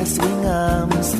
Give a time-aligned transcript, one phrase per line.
[0.00, 1.19] Assim, swingamos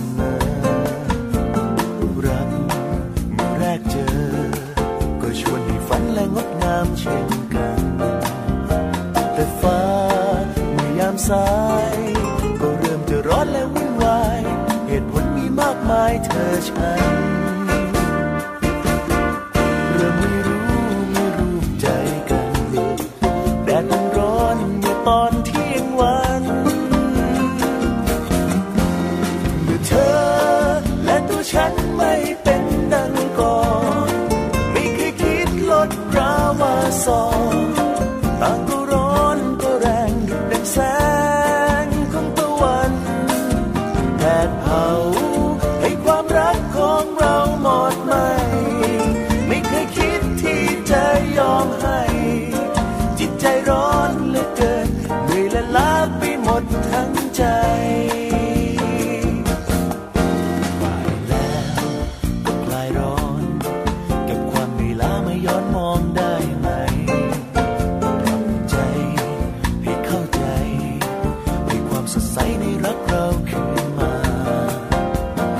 [72.13, 73.67] สดใสในรักเราขึ้น
[73.99, 74.13] มา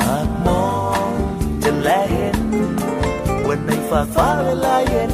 [0.03, 0.67] หากมอ
[1.09, 1.11] ง
[1.65, 2.39] จะแลเห็น
[3.47, 5.13] วันในฝ่าฟ้าเวลาเย็น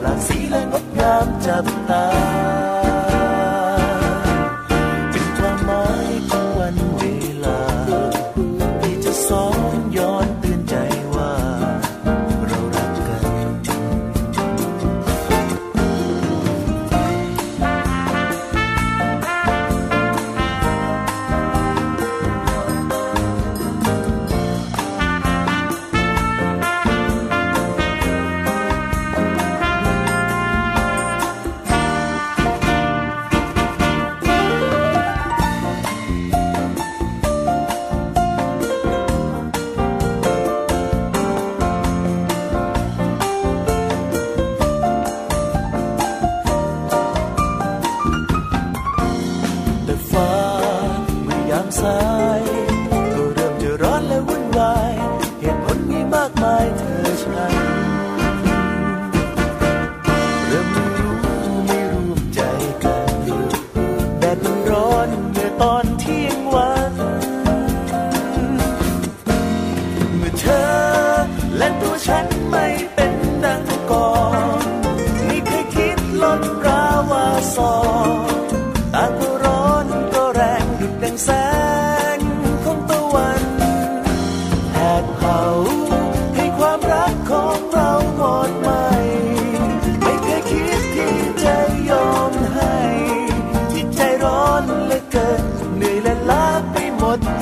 [0.00, 2.27] หลากสีและงดงามจับตา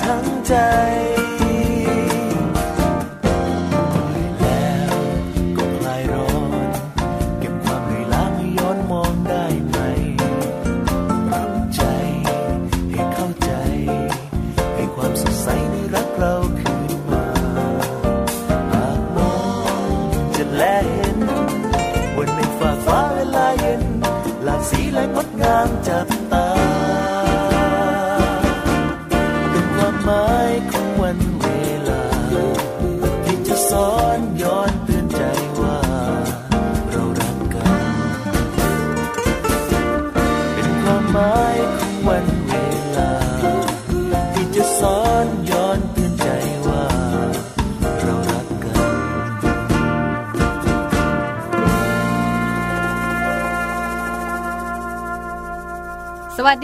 [0.07, 1.16] ทั้งใจ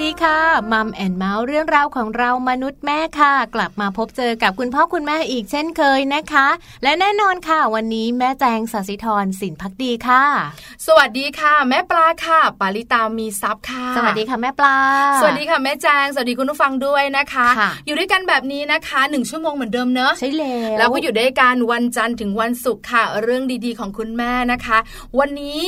[0.03, 0.41] ดีค่ะ
[0.73, 6.49] มัมแอนเมาส์เรื่องราวของเรามนุษย์แม่ค่ะ กลับมาพบเจอกับคุณพ่อคุณแม่อีกเช่นเคยนะคะ
[6.83, 10.25] และแน่นอนค่ะ วันนี้แม่แจงสศิธรสินพักดีค่ะ
[10.87, 14.77] สวัสดีค่ะ แม่ปลาค่ะ ปาริตามีซับค่ะ สวัสดีค่ะแม่ปลา
[15.21, 24.79] สวัสดีค่ะแม่แจงสวัสดีคุณผู้ฟังด้วยนะคะคะอยู่ด้วยกันแบบนี้นะคะหนึ่งชั่วโมงเหมือนเดิมเนอะใช่แล้วแล้วก็อยู่ด้วยกันวันจันทร์ถึงวันศุกร์ค่ะ เรื่องดีๆของคุณแม่นะคะ
[25.19, 25.63] วันนี้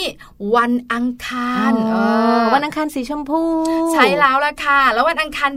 [0.56, 1.72] วันอังคาร
[2.54, 3.42] วันอังคารสีชมพู
[3.92, 4.23] ใช่แล้ว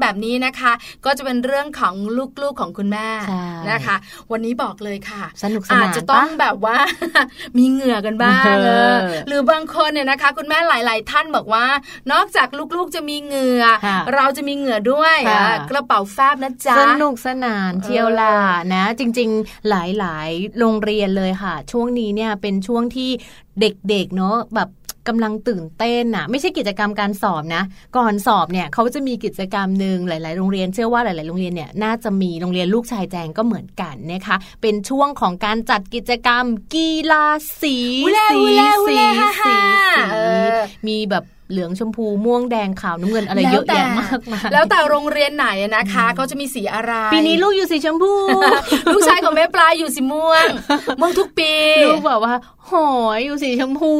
[0.05, 0.71] บบนี้นะคะ
[1.05, 1.93] ก็จะเป็นเรื่องของ
[2.41, 3.95] ลูกๆของคุณแม่ใช่นะคะ
[4.31, 6.77] วันนี้บอกเลยค่ะ สนุกสอาจนานจะต้องปะแบบว่า
[7.57, 8.95] มีเหงื่อกันบ้างเออเออ
[9.27, 11.65] หรือบางคนเนี่ยนะคะ คุณแม่หลาย ๆ ท่านบอกว่า
[12.11, 18.35] นอกจากลูกๆจะมีเหงื่อค่ะเราจะมีเหงื่อด้วยค่ะอ่ากระเป๋าแฟบนะจ๊ะสนุกสนานเที่ยวล่ะ
[18.73, 19.73] นะ จริง ๆ ห
[20.03, 23.09] ลายๆโรงเรียนเลยค่ะ ช่วงนี้เนี่ยเป็นช่วงที่
[23.61, 24.69] เด็กๆเนาะแบบ
[25.07, 27.63] กำลังตื่นเต้นน่ะไม่ใช่กิจกรรมการสอบนะ
[27.97, 36.43] ก่อนสอบเนี่ยเขาจะมีกิจกรรมหนึ่งหลาย ๆ โรงเรียนเชื่อว่าหลาย ๆ โรงเรียนเนี่ยน่าจะมีโรงเรียนลูกชายแจงก็เหมือนกันนะคะเป็นช่วงของการจัดกิจกรรม
[36.73, 37.25] กีฬา
[37.61, 39.59] สีอุ๊ยแล่สีอุ๊ยแล่อุ๊ยสีแล่ฮ่าสีฮ่า
[39.95, 40.17] สีเอ
[40.53, 40.57] อ
[40.87, 48.13] มีแบบ เหลืองชมพูม่วงแดงขาวน้ำเงินอะไรเยอะแยะมากมายแล้วแต่โรงเรียนไหนนะคะเขาจะมีสีอะไรปีนี้ลูกอยู่สีชมพู
[48.93, 50.45] ลูกชายของแม่ปลาอยู่สีม่วง
[50.99, 51.53] ม่วงทุกปี
[51.85, 52.35] ลูกแบบว่า
[52.71, 53.93] หอยอยู่สีชมพู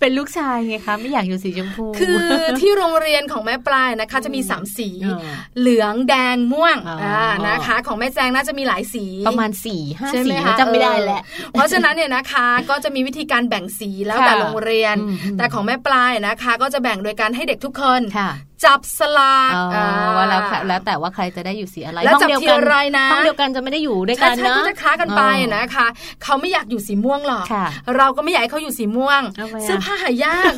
[0.00, 2.22] เป็นลูกชายไงคะไม่อยากอยู่สีชมพู คือ
[2.60, 5.20] ที่โรงเรียนของแม่ปลายนะคะจะมีสามสีเออ
[5.58, 18.30] เหลืองแดงม่วงอ๋ออ่านะคะ ของแม่แจงน่าจะมีหลายสีประมาณสี่ห้าใช่ไหสีมคะจำไม่ได้แล้วเออเพราะฉะนั้นเนี่ยนะคะก็จะมีวิธีการแบ่งสีแล้วค่ะแต่โรงเรียนอืมอืมแต่ของแม่ปลายนะคะ ก็จะแบ่งโดยการให้เด็กทุกคนค่ะ
[18.64, 19.86] จับสลากอ๋ออ่า
[20.16, 25.86] ว่าแล้วค่ะแล้วแต่ว่าใครจะได้อยู่สีอะไรแล้วห้องจับเดียวทีกันละไรนะห้องเดียวกันจะไม่ได้อยู่ด้วยใช่กันใช่นะก็จะค้ากันไปอ๋อนะคะ
[26.24, 27.66] เขาไม่อยากอยู่สีม่วงหรอกค่ะ
[27.96, 30.52] เราก็ไม่อยากให้เขาอยู่สีม่วงทำไมอะเสื้อผ้าหายาก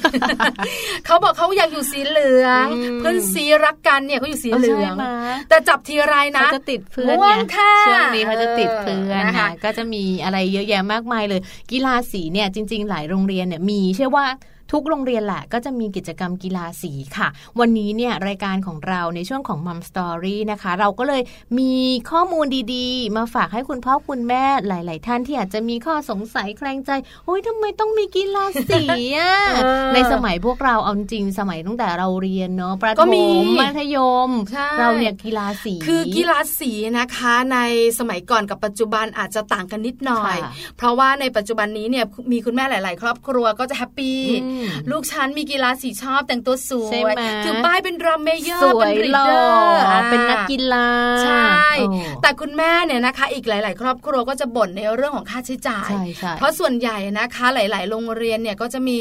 [1.07, 5.05] เขาบอกเขาอยากอยู่สีเหลืองอืมเพื่อนสีรักกันเนี่ยเขาอยู่สีเหลืองใช่ไหม
[5.49, 11.41] แต่จับทีไรนะเขาจะติดเพื่อนม่วไงงค่ะช่วงนี้เขาจะติดเพื่อนเออนะคะค่ะก็จะมีอะไรเยอะแยะมากมายเลย
[11.71, 14.27] กีฬาสีเนี่ยจริง ๆ หลายโรงเรียนเนี่ยมีเชื่อว่า
[14.73, 17.29] ทุกโรงเรียนแหละก็จะมีกิจกรรมกีฬาสีค่ะ
[17.61, 21.23] วันนี้เนี่ยรายการของเราในช่วงของมัมสตอรี่นะคะ เราก็เลย
[21.59, 21.75] มี
[22.11, 26.91] ข้อมูลดีๆ มาฝากให้คุณพ่อคุณแม่หลาย ๆ ท่านที่อาจจะมีข้อสงสัยแคลงใจ
[27.25, 28.85] โอ้ยทำไมต้องมีกีฬาสี
[29.17, 33.97] อะเออในสมัยพวกเราเอาจริงสมัยตั้งแต่เราเรียนเนาะประก็ถมีมมัธย
[34.29, 37.59] มใช่เราเนี่ยกีฬาสี คือกีฬาสีนะคะใน
[37.99, 44.60] สมัยก่อนกับปัจจุบันอาจจะต่างกันนิดหน่อยค่ะเพราะว่าในปัจจุบันนี้เนี่ยมีคุณแม่หลาย ๆ ครอบครัวก็จะ happy อืม
[44.91, 50.89] ลูกฉันมีกีฬาสีชอบแต่งตัวสวยใช่ไหมถือป้ายเป็น drum major เป็นยรีหล่อเดอร์อ่าเป็นนักกีฬา
[51.25, 51.87] ใช่โอ้
[52.23, 58.99] แต่คุณแม่เนี่ยนะคะ อีกหลาย ๆ ครอบครัวก็จะบ่นในเรื่องของค่าใช้จ่ายใช่ใช่เพราะส่วนใหญ่นะคะหลาย ๆ โรงเรียนเนี่ยก็จะมี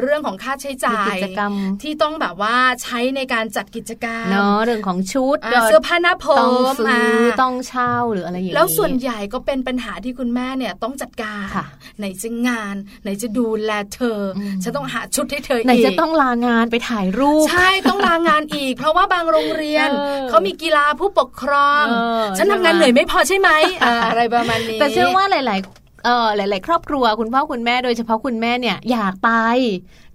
[0.00, 1.52] เรื่องของค่าใช้จ่ายมีกิจกรรม
[1.82, 11.66] ที่ต้องแบบว่าใช้ในการจัดกิจกรรมเนาะเรื่องของชุดอ่าเสื้อผ้าหน้าผมต้องซื้ออ่าต้องเช่าหรืออะไรอย่างนี้แล้วส่วนใหญ่ก็เป็นปัญหาที่คุณแม่เนี่ยต้องจัดการค่ะ
[11.98, 23.50] ไหนจะงาน ไหนจะดูแลเธออมฉันต้องหาชุดให้เธอไหนอีกจะต้องลางานไปถ่ายรูป ใช่ต้องลางานอีก เพราะว่าบางโรงเรียนเออเขามีกีฬาผู้ปกครองเออฉันทำงานใช่ไหมเหนื่อยไม่พอใช่ไหม
[23.84, 29.30] อ่าอะไรประมาณนี้แต่เชื่อว่าหลาย ๆเออหลาย ๆ ครอบครัวคุณพ่อคุณแม่โดยเฉพาะคุณแม่เนี่ยอยากไป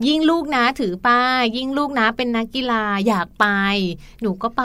[0.08, 3.46] ยิ่งลูกนะถือป้าย ยิ่งลูกนะเป็นนักกีฬาอยากไป
[4.22, 4.64] หนูก็ไป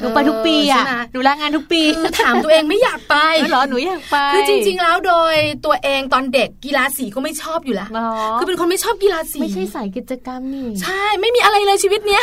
[0.00, 5.34] หนูไปทุกปีอะใช่ไหมหนูลางานทุกปีคือถามตัวเองไม่อยากไปเออเหรอหนูอยากไปคือจริง ๆ แล้วโดย
[5.66, 12.22] ตัวเองตอนเด็กกีฬาสีก็ไม่ชอบอยู่แล้วหรอคือเป็นคนไม่ชอบกีฬาสีไม่ใช่สายกิจกรรมนี่ใช่ไม่มีอะไรเลยชีวิตเนี้ย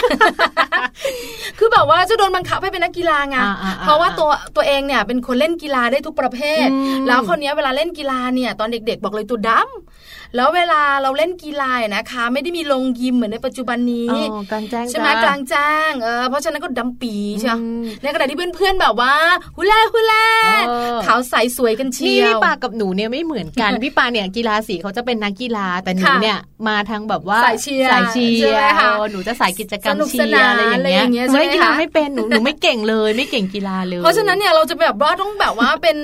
[1.60, 19.14] คือแบบว่าจะโดนบังคับให้เป็นนักกีฬาไงอ่าอ่าอ่าเพราะว่าตัวตัวเองเนี่ยเป็นคนเล่นกีฬาได้ทุกประเภทอืมแล้วคนเนี้ยเวลาเล่นกีฬาเนี่ยตอนเด็ก ๆ บอกเลยตัวดำแล้วเวลาเราเล่นกีฬาเนี่ยนะคะ ไม่ได้มีลงยิมเหมือนในปัจจุบันนี้อ๋อกลางแจ้งใช่ไหมจ้กลางแจ้งเออเพราะฉะนั้นก็ดำปีใช่ไหมอืมในขณะที่เพื่อนๆแบบว่า
[19.56, 20.26] ฮุเล่ฮุเล่
[20.68, 35.98] เออขาวใสสวยกันเชีนี่ยพี่วปากับหนูเนี่ยไม่เหมือนกันพี่ปาเนี่ยกีฬาสีเขาจะเป็นนักกีฬาแต่หนูค่ะเนี่ยมาทางแบบว่าสายเชียร์สายเชีใช่ยไหมร์คะเออหนูจะสายกิจกรรมสนุกเชีสยนานร์อะไรอย่างเงี้ยอะไรอย่างเงี้ยหนูเล่นกีฬาใช่ไหมคะไม่เป็นหนูหนูไม่เก่งเลยไม่เก่งกีฬาเลย เพราะฉะนั้นเนี่ยเราจะแบบว่าต้องแบบว่าเป็น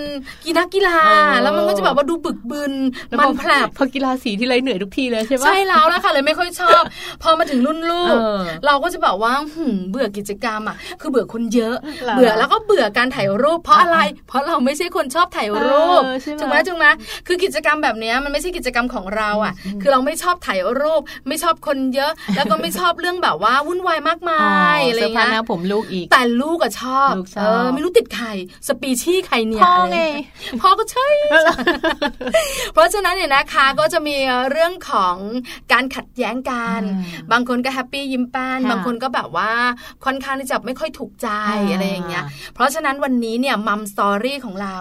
[0.44, 2.74] กีนักกีฬาเออแล้วมันก็จะแบบว่าดูบึกบึน
[3.10, 6.82] แล้วมันพอแผลบพอกีฬาสีที่ไรเหนื่อยทุกทีเลยใช่ปะใช่แล้วละค่ะเลยไม่ค่อยชอบ
[7.24, 16.86] พอมาถึงรุ่นลูกเออเราก็จะแบบว่าหืมเบื่อกิจกรรมอะคือเบื่อคนเยอะหรอเบื่อแล้วก็เบื่อการถ่ายรูป เพราะอะไร เพราะเราไม่ใช่คนชอบถ่ายรูปเออใช่ไหมถูกไหมถูกไหม
[17.28, 28.28] คือกิจกรรมแบบเนี้ยมันไม่ใช่กิจกรรมของเราอะ คือเราไม่ชอบถ่ายรูป ไม่ชอบคนเยอะ แล้วก็ไม่ชอบเรื่องแบบว่าวุ่นวายมากมาอ๋อยอะไรเสื้อผ้าเงี้หน้ายผมลูกอีกแต่ลูกอะชอบลูกชอบเออไม่รู้ติดใคร
[28.68, 30.20] สปีชีส์ใครเนี่ยพ่ออะไรไง
[30.62, 31.08] พ่อก็ใช่
[32.74, 34.18] เพราะฉะนั้นเนี่ยนะคะก็จะมี
[34.52, 35.16] เรื่องของ
[35.72, 39.52] การขัดแย้งกันอืมบางคนก็ happy ยิ้มแป้นค่ะบางคนก็แบบว่า
[40.06, 44.78] ค่อนข้างที่จะไม่ค่อยถูกใจอ่าอะไรอย่างเงี้ย เพราะฉะนั้นวันนี้เนี่ย Mom Story ของเรา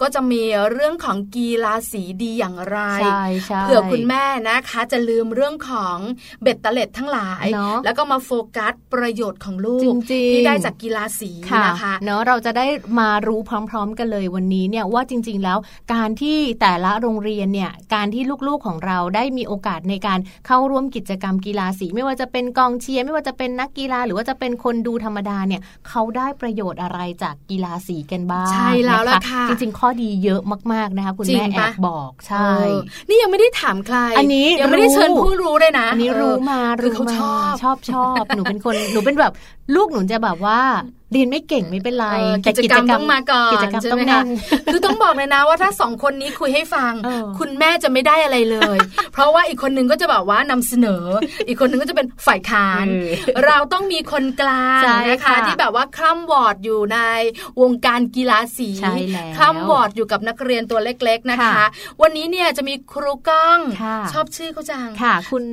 [0.00, 5.96] ก็จะมีเรื่องของกีฬาสีดีอย่างไรใช่ใช่เผื่อคุณแม่นะคะ จะลืมเรื่องของ
[6.42, 12.66] เบ็ดเตล็ดทั้งหลายเนอะแล้วก็มาโฟกัสประโยชน์ของลูกจริงๆที่ได้จากกีฬาสีค่ะนะคะเนาะเราจะได้
[12.98, 15.58] มารู้พร้อม ๆ กันเลยวันนี้เนี่ยว่าจริง ๆ แล้ว
[15.94, 30.40] การที่แต่ละโรงเรียนเนี่ยการที่ลูกกๆของเราได้มีโอกาสในการเข้าร่วมกิจกรรมกีฬาสี ไม่ว่าจะเป็นกองเชียร์ไม่ว่าจะเป็นนักกีฬาหรือว่าจะเป็นคนดูธรรมดาเนี่ยเขาได้ประโยชน์อะไรจากกีฬาสีกันบ้างใช่แล้วล่ะค่ะจริง ๆ ข้อดีเยอะ
[30.72, 32.76] มากๆนะคะคุณจริแม่งแอปะบบอกใช่เออ
[33.08, 39.32] นี่ยังไม่ได้ถามใครอันนี้ยังไม่ได้รู้เชิญผู้รู้เลยนะอันนี้รู้มาคือรู้เขามาชอบชอบชอบหนูเป็นคนหนูเป็นแบบ
[39.74, 40.60] ลูกหนูจะแบบว่า
[41.12, 44.26] เรียนไม่เก่งไม่เป็นไรเออแต่กิจกรรมต้องมาก่อนกิจกรรมใช่ต้อไหมงคะแน่น
[44.72, 48.78] คือต้องบอกเลยนะว่าถ้าสองคนนี้คุยให้ฟังเออคุณแม่จะไม่ได้อะไรเลย
[49.12, 51.04] เพราะว่าอีกคนนึงก็จะแบบว่านำเสนอ
[51.46, 52.86] อีกคนนึงก็จะเป็นฝ่ายค้าน
[53.46, 56.98] เราต้องมีคนกลางใช่นะคะค่ะที่แบบว่าคล่ำวอร์ดอยู่ใน
[57.60, 61.66] วงการกีฬาสีใช่แล้วคล่ำวอร์ดอยู่กับนักเรียนตัวเล็ก ๆนะคะค่ะ
[62.02, 65.44] วันนี้เนี่ยจะมีครูก้องค่ะชอบชื่อเขาจังค่ะ คุณ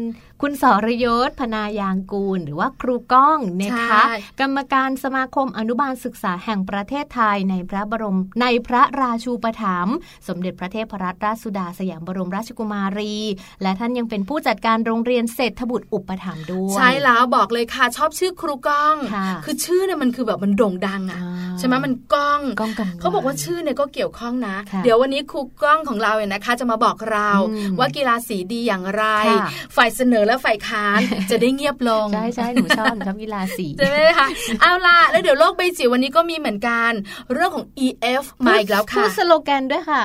[0.42, 9.96] คุณสรยศพนายางกูล หรือว่าครูก้องนะคะใช่กรรมการสมาคมอนุบาลศึกษาแห่งประเทศไทยในพระบรมในพระราชูปถัมภ์
[10.28, 13.16] สมเด็จพระเทพรัตนราชสุดาสยามบรมราชกุมารี
[13.62, 31.00] และท่านยังเป็นผู้จัดการโรงเรียนเศรษฐบุตรอุปถัมภ์ด้วยใช่แล้วบอกเลยค่ะชอบชื่อครูก้องค่ะคือชื่อเนี่ยมันคือแบบมันโด่งดังอะอ่าใช่ไหมมันก้องก้องกังวลเขาบอกว่าชื่อเนี่ยก็เกี่ยวข้องนะค่ะเดี๋ยววันนี้ครูก้องของเราเนี่ยนะคะ จะมาบอกเราอืมว่ากีฬาสีดีอย่างไรค่ะฝ่ายเสนอและฝ่ายค้าน
[31.32, 34.28] จะได้เงียบลง ใช่ใช่หนูชอบหนูชอบกีฬาสีใช่ไหมคะ
[34.62, 36.92] เอาล่ะแล้วเดี๋ยวโลกใบจิ๋ววันนี้ก็มีเหมือนกัน
[37.34, 40.04] เรื่องของ EF มาอีกแล้วพูค่ะดสโลแกนด้วยค่ะ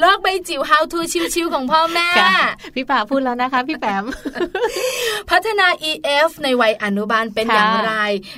[0.00, 0.98] โลกใบจิ๋ว How to
[1.34, 2.38] ชิวๆของพ่อแม่ค่ะ
[2.74, 4.04] พี่ป่าพูดแล้วนะคะ พี่แปม
[5.30, 7.94] พัฒนา EF ในวัยอนุบาลเป็นค่ะอย่างไร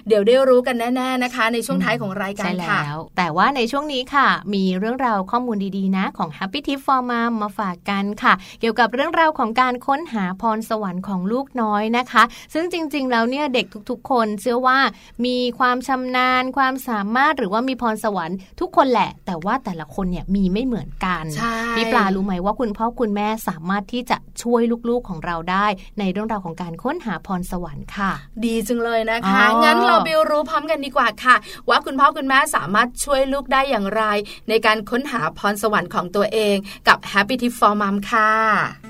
[0.08, 12.22] เดี๋ยวได้รู้กันแน่ ๆนะคะ ในช่วงท้ายของรายการใช่ค่ะแล้วแต่ว่าในช่วงนี้ค่ะ มีเรื่องราวข้อมูลดีๆนะ ของ Happy Tip for Mom มาฝากกันค่ะ เกี่ยวกับเรื่องราวของการค้นหาพรสวรรค์ของลูกน้อยนะคะ
[12.54, 14.78] ซึ่งจริง ๆ แล้วเนี่ยเด็กทุกๆ คนเชื่อว่า
[15.26, 25.66] มีความชำนาญความสามารถหรือว่ามีพรสวรรค์ทุกคนแหละ แต่ว่าแต่ละคนเนี่ยมีไม่เหมือนกันใช่พี่ปลารู้ไหมว่าคุณพ่อคุณแม่สามารถที่จะช่วยลูกๆของเราได้
[25.98, 28.12] ในเรื่องราวของการค้นหาพรสวรรค์ค่ะ
[28.44, 31.36] ดีจังเลยนะคะอ๋องั้นเราไปรู้พร้อมกันดีกว่าค่ะ
[31.68, 34.02] ว่าคุณพ่อคุณแม่สามารถช่วยลูกได้อย่างไร
[34.48, 36.56] ในการค้นหาพรสวรรค์ของตัวเอง
[36.88, 38.81] กับ Happy Tip for Mom ค่ะ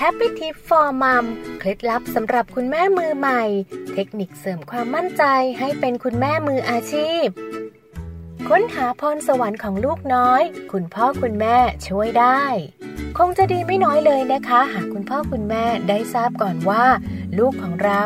[0.00, 1.24] Happy Tip for Mom
[1.58, 3.42] เคล็ดลับสำหรับคุณแม่มือใหม่
[3.94, 5.22] เทคนิคเสริมความมั่นใจ
[5.58, 7.26] ให้เป็นคุณแม่มืออาชีพ
[8.48, 12.44] ค้นหาพรสวรรค์ของลูกน้อย คุณพ่อคุณแม่ช่วยได้
[13.18, 16.84] คงจะดีไม่น้อยเลยนะคะ หากคุณพ่อคุณแม่ได้ทราบก่อนว่า
[17.38, 18.02] ลูกของเรา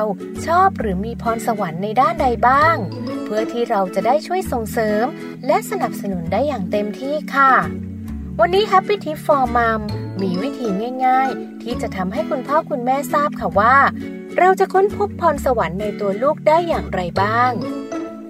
[0.47, 2.76] ชอบหรือมีพรสวรรค์ในด้านใดบ้าง
[3.25, 5.04] เพื่อที่เราจะได้ช่วยส่งเสริม
[5.47, 7.52] และสนับสนุนได้อย่างเต็มที่ค่ะ
[8.40, 9.80] วันนี้ Happy Tip for Mom
[10.21, 10.66] มีวิธี
[11.07, 13.77] ง่าย ๆ ที่จะทำให้คุณพ่อคุณแม่ทราบค่ะว่า
[14.38, 17.53] เราจะค้นพบพรสวรรค์ในตัวลูกได้อย่างไรบ้าง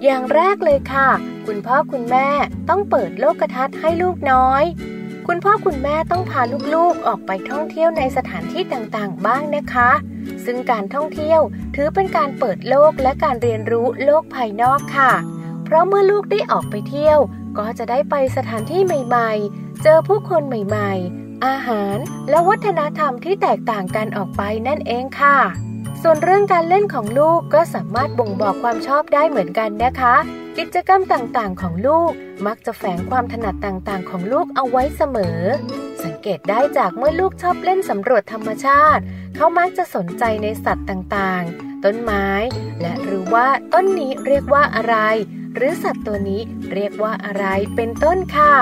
[0.03, 1.09] อย่างแรกเลยค่ะ
[1.45, 2.27] คุณพ่อคุณแม่
[2.69, 4.63] ต้องเปิดโลกทัศน์ให้ลูกน้อย
[5.27, 6.41] คุณพ่อคุณแม่ต้องพา
[6.73, 9.91] ลูกๆออกไปท่องเที่ยวในสถานที่ต่างๆ บ้างนะคะ
[10.45, 11.41] ซึ่งการท่องเที่ยว
[11.75, 15.11] ถือเป็นการเปิดโลกและการเรียนรู้โลกภายนอกค่ะ
[15.63, 17.19] เพราะเมื่อลูกได้ออกไปเที่ยว
[17.57, 21.97] ก็จะได้ไปสถานที่ใหม่ ๆ เจอผู้คนใหม่ๆ อาหาร
[22.29, 25.37] และวัฒนธรรมที่แตกต่างกันออกไปนั่นเองค่ะ
[26.01, 30.15] ส่วนเรื่องการเล่นของลูกก็สามารถบ่งบอกความชอบได้เหมือนกันนะคะ
[30.57, 32.11] กิจกรรมต่างๆ ของลูก
[32.47, 35.39] มักจะแฝงความถนัดต่างๆ ของลูกเอาไว้เสมอ
[36.03, 39.03] สังเกตได้จากเมื่อลูกชอบเล่นสำรวจธรรมชาติ
[39.35, 42.27] เขามักจะสนใจในสัตว์ต่างๆ ต้นไม้
[42.81, 44.95] และหรือว่าต้นนี้เรียกว่าอะไร
[45.55, 46.41] หรือสัตว์ตัวนี้
[46.73, 48.53] เรียกว่าอะไรเป็นต้นค่ะ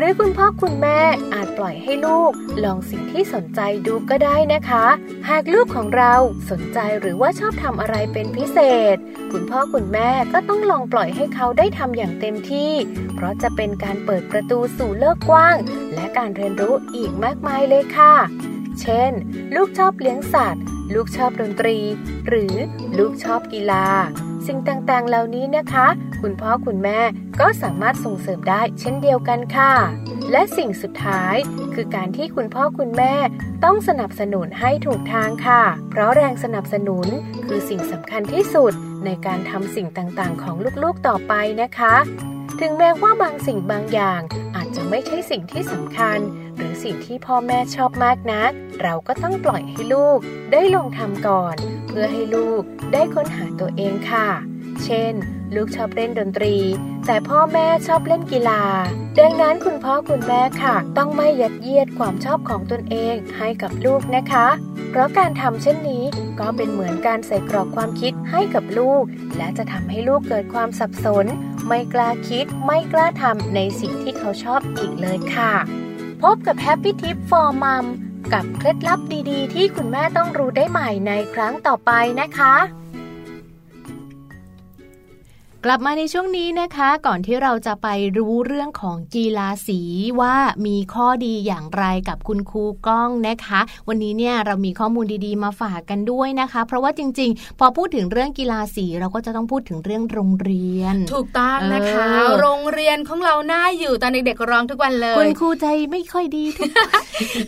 [0.00, 1.00] หรือคุณพ่อคุณแม่
[1.34, 2.32] อาจปล่อยให้ลูก
[2.64, 4.86] ลองสิ่งที่สนใจดูก็ได้นะคะ
[5.28, 6.14] หากลูกของเรา
[6.50, 8.58] สนใจหรือว่าชอบทำอะไรเป็นพิเศ
[8.94, 8.96] ษ
[9.32, 12.72] คุณพ่อคุณแม่ก็ต้องลองปล่อยให้เขาได้ทำอย่างเต็มที่
[13.14, 15.56] เพราะจะเป็นการเปิดประตูสู่โลกกว้าง
[15.94, 18.14] และการเรียนรู้อีกมากมายเลยค่ะ
[18.80, 19.12] เช่น
[19.54, 20.62] ลูกชอบเลี้ยงสัตว์
[20.94, 21.78] ลูกชอบดนตรี
[22.28, 22.54] หรือ
[22.98, 23.86] ลูกชอบกีฬา
[24.46, 25.86] สิ่งต่างๆ เหล่านี้นะคะ
[26.22, 27.00] คุณพ่อคุณแม่
[27.40, 29.74] ก็สามารถส่งเสริมได้เช่นเดียวกันค่ะ
[30.32, 31.34] และสิ่งสุดท้าย
[31.74, 33.14] คือการที่คุณพ่อคุณแม่
[33.64, 37.06] ต้องสนับสนุนให้ถูกทางค่ะ เพราะแรงสนับสนุน
[37.46, 38.72] คือสิ่งสำคัญที่สุด
[39.04, 41.96] ในการทำสิ่งต่างๆ ของลูกๆต่อไปนะคะ
[42.60, 44.20] ถึงแม้ว่าบางสิ่งบางอย่าง
[44.56, 46.18] อาจจะไม่ใช่สิ่งที่สำคัญ
[46.56, 48.50] หรือสิ่งที่พ่อแม่ชอบมากนัก
[48.82, 50.18] เราก็ต้องปล่อยให้ลูก
[50.52, 51.56] ได้ลงทำก่อน
[51.88, 54.28] เพื่อให้ลูกได้ค้นหาตัวเองค่ะ
[54.84, 55.12] เช่น
[55.54, 56.56] ลูกชอบเล่นดนตรี
[57.06, 58.62] แต่พ่อแม่ชอบเล่นกีฬา
[59.18, 64.46] ดังนั้นคุณพ่อคุณแม่ค่ะ ต้องไม่ยัดเยียดความชอบของตนเองให้กับลูกนะคะ
[64.90, 66.04] เพราะการทำเช่นนี้
[66.40, 69.02] ก็เป็นเหมือนการใส่กรอกความคิดให้กับลูก
[69.36, 71.26] และจะทำให้ลูกเกิดความสับสน
[71.66, 75.52] ไม่กล้าคิด ไม่กล้าทำในสิ่งที่เขาชอบอีกเลยค่ะ
[76.22, 77.86] พบกับ Happy Tip for Mom
[78.32, 82.54] กับเคล็ดลับดีๆ ที่คุณแม่ต้องรู้ได้ใหม่ในครั้งต่อไปนะคะ
[85.70, 89.80] ลับมาในช่วงนี้นะคะ ก่อนที่เราจะไปรู้เรื่องของกีฬาสี
[90.20, 102.08] ว่ามีข้อดีอย่างไรกับคุณครูก้องนะคะ วันนี้เนี่ยเรามีข้อมูลดีๆ มาฝากกันด้วยนะคะ เพราะว่าจริง ๆ พอพูดถึงเรื่องกีฬาสีเราก็จะต้องพูดถึงเรื่องโรงเรียน ถูกต้องนะคะ
[102.40, 106.70] โรงเรียนของเราหน้าอยู่ตอนเด็กๆร้องทุกวันเลยคุณครูใจไม่ค่อยดีทุก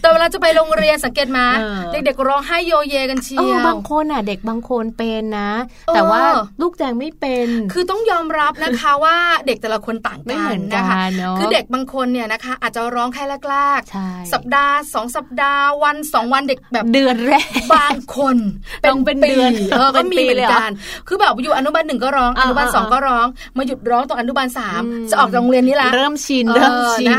[0.00, 1.46] แต่เวลาจะไปโรงเรียนสังเกตมา
[1.92, 5.50] เด็กๆร้องให้โยเยกันเชียวบางคนอะ เด็กบางคนเป็นนะ
[5.94, 6.22] แต่ว่า
[6.60, 10.96] ลูกแจงไม่เป็น คือต้องยอมรับนะคะว่าเด็กแต่ละคนต่างกันนะคะ
[11.38, 18.36] คือเด็กบางคนเนี่ยนะคะ อาจจะร้องแค่แรกๆสัปดาห์สองสัปดาห์วันสองวันเด็กแบบเดือนแรกบางคน
[18.82, 19.52] เป็นเป็นเดือน
[19.96, 20.70] ก็มีเหมือนกัน
[21.08, 23.26] คือแบบอยู่อนุบาลหนึ่งก็ร้องอนุบาลสองก็ร้อง
[23.56, 27.10] มาหยุดร้องตรงอนุบาลสามจะออกโรงเรียนนี้ละเริ่มชินเริ่มชิน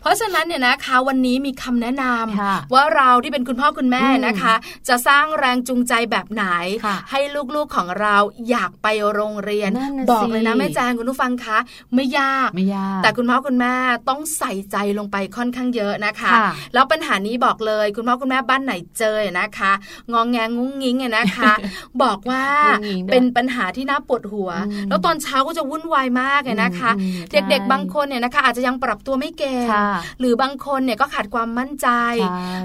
[0.00, 4.54] เพราะฉะนั้นเนี่ยนะคะวันนี้มีคำแนะนำว่าเราที่เป็นคุณพ่อคุณแม่นะคะ
[4.88, 6.44] จะสร้างแรงจูงใจแบบไหน
[7.10, 7.20] ให้
[7.54, 8.16] ลูกๆของเรา
[8.50, 9.70] อยากไปโรงเรียน
[10.10, 11.58] บอกเลยนะแม่แจงคุณผู้ฟังคะ
[11.94, 13.74] ไม่ยากไม่ยาก แต่คุณพ่อคุณแม่
[14.08, 16.30] ต้องใส่ใจลงไปค่อนข้างเยอะนะคะ
[16.74, 19.72] แล้วปัญหานี้บอกเลยคุณพ่อคุณแม่บ้านไหนเจอนะคะ
[20.12, 21.52] งองแงงุ้งงิ้งนะคะ
[22.02, 22.44] บอกว่า
[23.10, 24.50] เป็นปัญหาที่น่าปวดหัว
[24.88, 26.90] แล้วตอนเช้าก็จะวุ่นวายมากเลยนะคะ
[27.32, 29.66] เด็กๆบางคนเนี่ยนะคะ อาจจะยังปรับตัวไม่เก่ง
[30.20, 31.88] หรือบางคนเนี่ยก็ขาดความมั่นใจ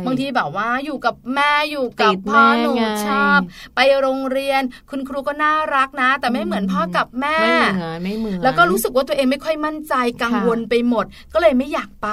[0.06, 2.72] บางทีแบบว่าอยู่กับแม่อยู่กับพ่อหนู
[3.08, 3.40] ชอบ
[3.76, 9.94] ไปโรงเรียน คุณครูก็น่ารักนะ แต่ไม่เหมือนพ่อกับแม่ไม่เหมือนไม่เหมือนแล้วก็รู้สึกว่าตัวเองไม่ค่อยมั่นใจ
[10.24, 12.10] กังวลไปหมด ก็เลยไม่อยากไป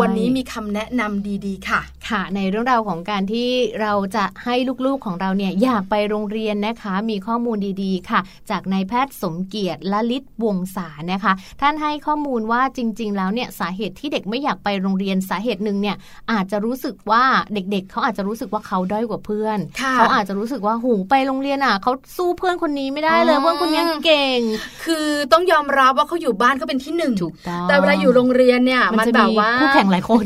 [0.00, 3.48] วันนี้มีคำแนะนำดีๆ ค่ะ ค่ะ ในเรื่องราวของการที่
[3.82, 4.54] เราจะให้
[4.86, 15.96] ลูกๆของเราเนี่ยอยากไปโรงเรียนนะคะ มีข้อมูลดีๆ ค่ะ จากนายแพทย์สมเกียรติละลิศวงศานะคะ ท่านให้ข้อมูลว่าจริง ๆ แล้วเนี่ยสาเหตุที่เด็กไม่อยากไปโรงเรียนสาเหตุหนึ่งเนี่ย
[16.32, 17.24] อาจจะรู้สึกว่า
[17.54, 19.58] เด็ก ๆ เขาอาจจะรู้สึกว่าเขาด้อยกว่าเพื่อน
[19.96, 24.40] เขาอาจจะรู้สึกว่าหูไปโรงเรียนอะเขาสู้เพื่อนคนนี้ไม่ได้เลยเพื่อนคนนี้เก่ง
[24.84, 30.24] คือต้องยอมรับว่าเขาอยู่บ้านก็เป็นที่หนึ่งถูกต้องแต่เวลาอยู่โรงเรียนเนี่ยมันแบบว่าคู่แข่งหลายคน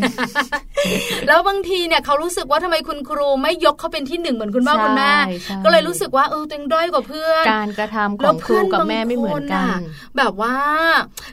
[1.29, 5.13] แล้วบางทีเนี่ยเขารู้สึกว่าทำไมคุณครูไม่ยกเขาเป็นที่หนึ่งเหมือนคุณพ่อคุณแม่
[5.65, 9.79] ก็เลยรู้สึกว่าเออตัวเองด้อยกว่าเพื่อนการกระทำของครูกับแม่ไม่เหมือนกัน
[10.17, 10.55] แบบว่า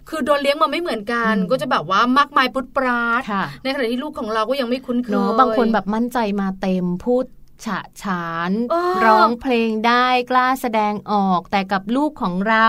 [0.09, 3.21] คือโดนเลี้ยงมาไม่เหมือนกัน ก็จะแบบว่ามากมายพุทธปราด
[3.63, 7.25] ในขณะที่ลูกของเราก็ยังไม่คุ้นเคยบางคนแบบมั่นใจมาเต็มพูด
[7.65, 8.51] ฉะฉาน
[9.05, 12.67] ร้องเพลงได้กล้าแสดงออกแต่กับลูกของเรา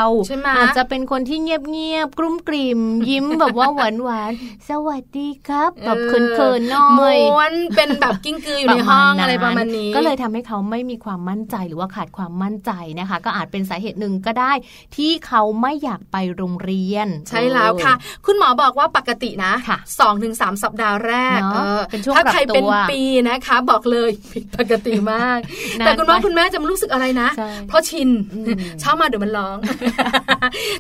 [0.57, 4.33] อาจจะเป็นคนที่เงียบๆกลุ้มกลิ่ม ยิ้มแบบว่าหวานหวาน
[4.69, 14.53] สวัสดีครับแบบเขินๆน้อยม้วนเป็นแบบกิ้งกืออยู่ในห้องอะไรประมาณนี้ ก็เลยทำให้เขาไม่มีความมั่นใจหรือว่าขาดความมั่นใจนะคะ ก็อาจเป็นสาเหตุหนึ่งก็ได้
[14.97, 17.95] ที่เขาไม่อยากไปโรงเรียน ใช่แล้วค่ะ
[18.27, 19.53] คุณหมอบอกว่าปกตินะ
[20.01, 21.41] สองถึงสามสัปดาห์แรก
[22.17, 25.39] ถ้าใครเป็นปีนะคะ บอกเลยผิดปกติมาก
[25.79, 27.29] แต่คุณพ่อคุณแม่จะไม่รู้สึกอะไรนะ
[27.69, 28.09] เพราะชิน
[28.81, 29.57] เช้ามาเดี๋ยวมันร้อง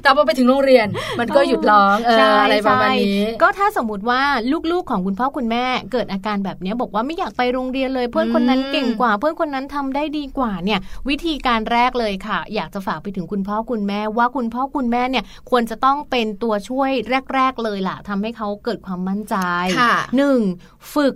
[0.02, 0.86] แต่พอไปถึงโรงเรียน
[1.20, 1.96] มันก็หยุดร้อง
[2.42, 4.22] อะไรประมาณนี้ ก็ถ้าสมมติว่า
[4.72, 16.90] ลูกๆของคุณพ่อคุณแม่เกิดอาการแบบนี้บอกว่าไม่อยากไปโรงเรียนเลย เพื่อนคนนั้นเก่งกว่า เพื่อนคนนั้นทำได้ดีกว่าเนี่ย วิธีการแรกเลยค่ะ อยากจะฝากไปถึงคุณพ่อคุณแม่ว่าคุณพ่อคุณแม่เนี่ยควรจะต้องเป็นตัวช่วย
[17.34, 19.36] แรก ๆ เลยล่ะทำให้เขาเกิดความมั่นใจ
[20.16, 20.40] หนึ่ง
[20.94, 21.14] ฝึก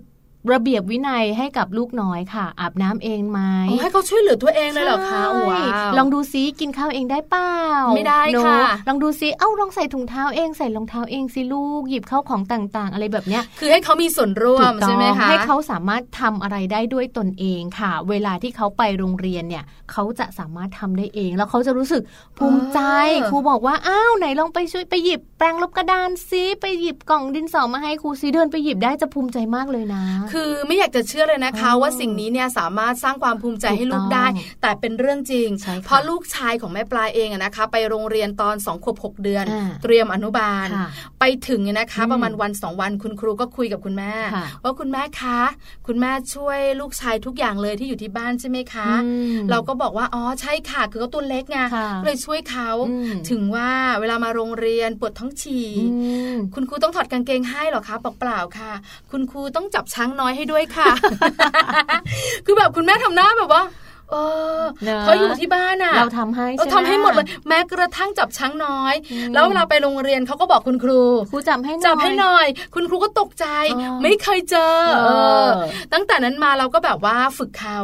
[0.52, 3.40] ระเบียบวินัยให้กับลูกน้อยค่ะ อาบน้ำเองไหม
[3.80, 5.62] ให้เขาช่วยเหลือตัวเองเลยเหรอคะว้า
[5.98, 7.52] ลองดูซิกินข้าวเองได้เปล่า
[7.96, 22.02] ไม่ได้ค่ะ ลองดูซิเอ้าลองใส่ถุงเท้าเองใส่รองเท้าเองสิลูกหยิบเข้าของต่างๆ อะไรแบบเนี้ยคือให้เขามีส่วนร่วมใช่ไหมคะให้เขาสามารถทำอะไรได้ด้วยตนเองค่ะ เวลาที่เขาไปโรงเรียนเนี่ยเขาจะสามารถทำได้เอง แล้วเขาจะรู้สึก
[22.38, 22.80] ภูมิใจ
[23.28, 34.26] ครูบอกว่าอ้าวไหนลองไปช่วยไปหยิบแปรงลบกระดานซิไปหยิบกล่องดินสอมาให้ครูซิเดินไปหยิบได้จะภูมิใจมากเลยนะคือไม่อยากจะเชื่อเลยนะคะ ว่าสิ่งนี้เนี่ยสามารถสร้างความภูมิใจให้ลูกได้
[34.62, 35.48] แต่เป็นเรื่องจริง
[35.84, 39.44] เพราะลูกชายของแม่ปลาเองนะคะ ไปโรงเรียนตอนสองขวบหกเดือน
[39.82, 40.66] เตรียมอนุบาล
[41.20, 44.14] ไปถึงนะคะ ประมาณวันสองวันคุณครูก็คุยกับคุณแม่
[44.62, 45.40] ว่าคุณแม่คะ
[45.86, 48.88] คุณแม่ช่วยลูกชายทุกอย่างเลยที่อยู่ที่บ้านใช่ไหมคะ
[49.50, 51.58] เราก็บอกว่าอ๋อใช่ค่ะ คือเขาตัวเล็กไง
[52.04, 52.70] เลยช่วยเขา
[53.30, 53.70] ถึงว่า
[54.00, 55.68] เวลามาโรงเรียนปวดท้องฉี่
[56.54, 58.72] คุณครูต้องถอดกางเกงให้หรอคะบอกเปล่าค่ะ
[59.10, 60.90] คุณครูต้องจับช้างน้อยให้ด้วยค่ะ
[62.46, 63.62] คือแบบคุณแม่ทำหน้าแบบว่า
[64.10, 64.16] เอ
[64.60, 64.62] อ
[65.02, 68.94] เขาอยู่ที่บ้านอะ เราทำให้เราทำให้หมดเลยแม้กระทั่งจับช้างน้อย
[69.34, 73.46] แล้วเวลาไปโรงเรียนเขาก็บอกคุณครูครูจับให้จับให้หน่อย คุณครูก็ตกใจ
[74.02, 74.76] ไม่เคยเจอ
[75.92, 77.78] ตั้งแต่นั้นมาเราก็แบบว่าฝึกเขา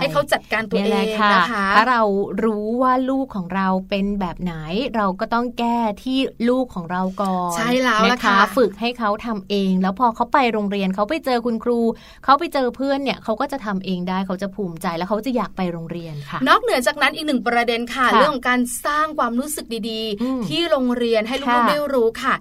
[0.00, 2.02] ให้เขาจัดการตัวเองนะคะถ้าเรา
[2.44, 4.54] รู้ว่าลูกของเราเป็นแบบไหน
[4.96, 11.80] เราก็ต้องแก้ที่ลูกของเราก่อนใช่แล้วนะคะฝึกให้เขาทำเอง แล้วพอเขาไปโรงเรียนเขาไปเจอคุณครู
[12.24, 22.34] เขาไปเจอเพื่อนเนี่ยเขาก็จะทำเองได้เขาจะภูมิใจแล้วเขาจะอยากไปโรงเรียนค่ะ นอกเหนือจากนั้นอีกหนึ่งประเด็นค่ะ เรื่องของการสร้างความรู้สึกดีๆ ที่โรงเรียนให้ลูกๆได้รู้ค่ะ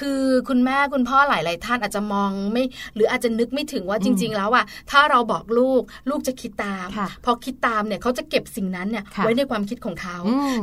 [0.00, 2.64] คือคุณแม่คุณพ่อหลาย ๆ ท่านอาจจะมองไม่
[2.94, 6.88] หรืออาจจะนึกไม่ถึงว่าจริง ๆ แล้วอะถ้าเราบอกลูกลูกจะคิดตาม
[7.24, 10.18] พอคิดตามเนี่ยเขาจะเก็บสิ่งนั้นเนี่ยไว้ในความคิดของเขา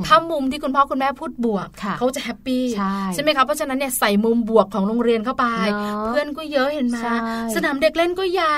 [0.08, 1.68] ถ้ามุมที่คุณพ่อคุณแม่พูดบวก
[2.00, 2.64] เขาจะแฮปปี้
[3.14, 5.46] ใช่ไหมคะเพราะฉะนั้นเนี่ยใส่มุมบวกของโรงเรียนเข้าไป
[6.08, 6.98] เพื่อนก็เยอะเห็นไหม
[7.56, 8.58] สนามเด็กเล่นก็ใหญ่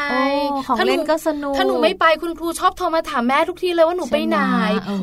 [0.68, 4.38] ของเล่นก็สนุกถ้าหนูไม่ไปคุณครูชอบโทรมาถามแม่ทุกทีเลยว่าหนูไปไหน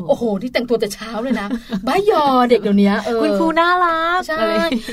[0.07, 1.47] โอ้โหที่แต่งตัวแต่เช้าเลยนะ
[1.87, 4.47] บ้ายอเด็กเดี๋ยวนี้คุณครูน่ารักใช่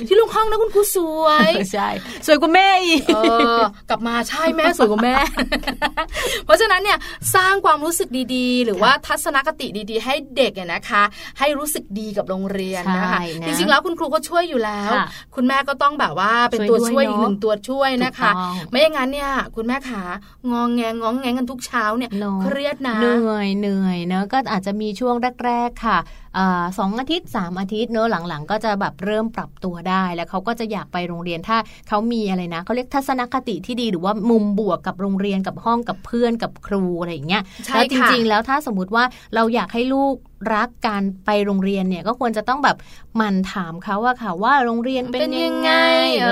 [0.06, 1.88] ที่ลูกห้องนะคุณครูสวยใช่
[2.26, 3.02] สวยกว่าแม่อีก
[3.90, 5.14] กลับมาใช่แม่สวยกว่าแม่
[6.44, 6.98] เพราะฉะนั้นเนี่ย
[7.34, 11.02] สร้างความรู้สึกดีๆ หรือว่าทัศนคติดีๆ ให้เด็กเนี่ยนะคะ
[11.38, 14.92] ให้รู้สึกดีกับโรงเรียนนะคะจริงๆแล้วคุณครูก็ช่วยอยู่แล้ว
[15.34, 18.30] คุณแม่ก็ต้องแบบว่าเป็นตัวช่วยอีกหนึ่งตัวช่วยนะคะ
[18.70, 20.02] ไม่อย่างนั้นเนี่ยคุณแม่ขา
[20.52, 22.10] งองแงงองแงกันทุกเช้าเนี่ย
[22.42, 25.98] เครียดนะเหนื่อยเหนื่อยเนอะก็อาจจะมีช่วงแรก ๆ ค่ะ
[26.78, 37.42] สองอาทิตย์ 3 อาทิตย์เนอะหลังๆ ก็จะแบบเริ่มปรับตัวได้ แล้วเขาก็จะอยากไปโรงเรียนถ้าเขามีอะไรนะเขาเรียกทัศนคติที่ดีหรือว่ามุมบวกกับโรงเรียนกับห้องกับเพื่อนกับครูอะไรอย่างเงี้ย
[37.74, 39.04] แล้วจริงๆ แล้วถ้าสมมติว่า
[39.34, 40.16] เราอยากให้ลูก
[40.54, 42.76] รักการไปโรงเรียนเนี่ยก็ควรจะต้องแบบ
[43.20, 45.72] มันถามเขาว่าค่ะว่าโรงเรียนเป็นยังไง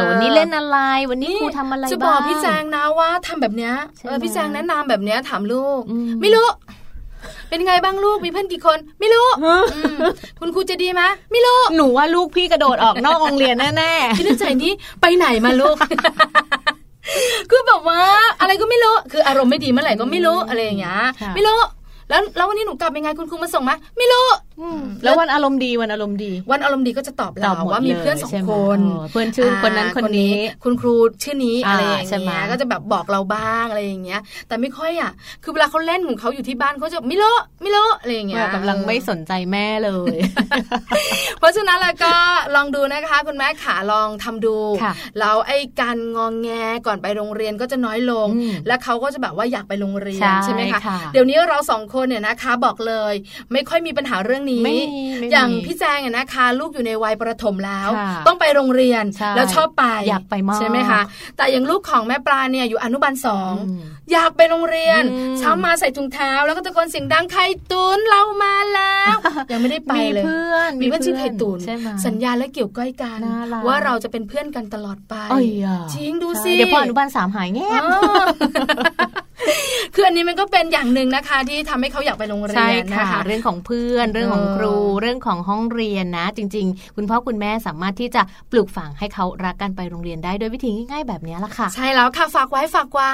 [0.09, 0.79] วันนี้เล่นอะไร
[1.11, 3.75] วันนี้ครูทำอะไรบ้างจะบอกพี่แจงนะว่าทำแบบเนี้ย
[4.23, 5.81] พี่แจงแนะนำแบบเนี้ยถามลูก
[6.21, 6.49] ไม่รู้
[7.49, 9.27] เป็นไงบ้างลูกมีเพื่อนกี่คน ไม่รู้
[10.41, 15.77] คุณครูจะดีไหมไม่รู้หนูว่าลูกพี่กระโดดออกนอกโรงเรียนแน่ๆคิดในใจนี้ไปไหนมาลูก
[17.51, 18.01] คือแบบว่า
[18.41, 20.99] อะไรก็ไม่รู้ คืออารมณ์ไม่ดีเมื่อไหร่ก็ไม่รู้อะไรอย่างเงี้ย
[21.35, 21.59] ไม่รู้
[22.09, 24.27] แล้วแล้ววันนี้หนูกลับยังไงคุณครูมาส่งไหมไม่รู้
[25.05, 28.79] แล้ววันอารมณ์ดีวันอารมณ์ดี วันอารมณ์ดีก็จะตอบเราว่ามีเพื่อนสองคน
[29.11, 40.17] เพื่อนชื่อคนนั้นคนนี้ คุณครูชื่อนี้อะไรอย่างเงี้ยก็จะแบบบอกเราบ้างอะไรอย่างเงี้ย แต่ไม่ค่อยอะ คือเวลาเขาเล่นของเขาอยู่ที่บ้านเขาจะไม่รู้ไม่รู้อะไรอย่างเงี้ยกำลังไม่สนใจแม่เลย
[41.39, 42.15] เพราะฉะนั้นแล้วก็
[42.55, 44.57] ลองดูนะคะคุณแม่ขาลองทำดู
[45.19, 46.51] แล้วไอ้การงองแง
[46.87, 48.29] ก่อนไปโรงเรียนก็จะน้อยลง
[48.67, 50.81] แล้วเขาก็จะแบบว่าอยากไปโรงเรียนใช่ไหมคะ
[51.13, 53.15] เดี๋ยวนี้เราสองคนเนี่ยนะคะ บอกเลย
[53.53, 54.52] ไม่ค่อยมีปัญหาเรื่องนี้
[55.33, 57.89] อย่างพี่แจงเนี่ยนะคะ ลูกอยู่ในวัยประถมแล้ว
[58.27, 59.05] ต้องไปโรงเรียน
[59.37, 61.01] แล้วชอบไปอยากไปมากใช่ไหมคะ
[61.37, 63.55] แต่อย่างลูกของแม่ปลาเนี่ยอยู่อนุบาลสอง
[64.13, 65.03] อยากไปโรงเรียน
[65.39, 69.15] เช้ามาใส่ถุงเท้า แล้วก็ตะโกนเสียงดังไข่ตุนเรามาแล้ว
[69.53, 71.59] ยังไม่ได้ไปเลยมีเพื่อนมีเพื่อนชื่อไข่ตุน
[72.07, 73.19] สัญญาและเกี่ยวก้อยกัน
[73.67, 75.15] ว่าเราจะเป็นเพื่อนกันตลอดไป
[75.93, 77.71] จริงดูสิเดี๋ยวพออนุบาลสามหายแง่
[79.95, 93.13] คืออันนี้มันก็เป็นอย่างหนึ่งนะคะ ที่ทำให้เขาอยากไปโรงเรียนนะคะเรื่องของเพื่อนเรื่องของครู เรื่องของห้องเรียนนะ จริง ๆ คุณพ่อคุณแม่สามารถที่จะปลูกฝังให้เขารักกันไปโรงเรียนได้ด้วยวิธีง่ายๆแบบนี้ละค่ะ ใช่แล้วค่ะฝากไว้ฝากไว้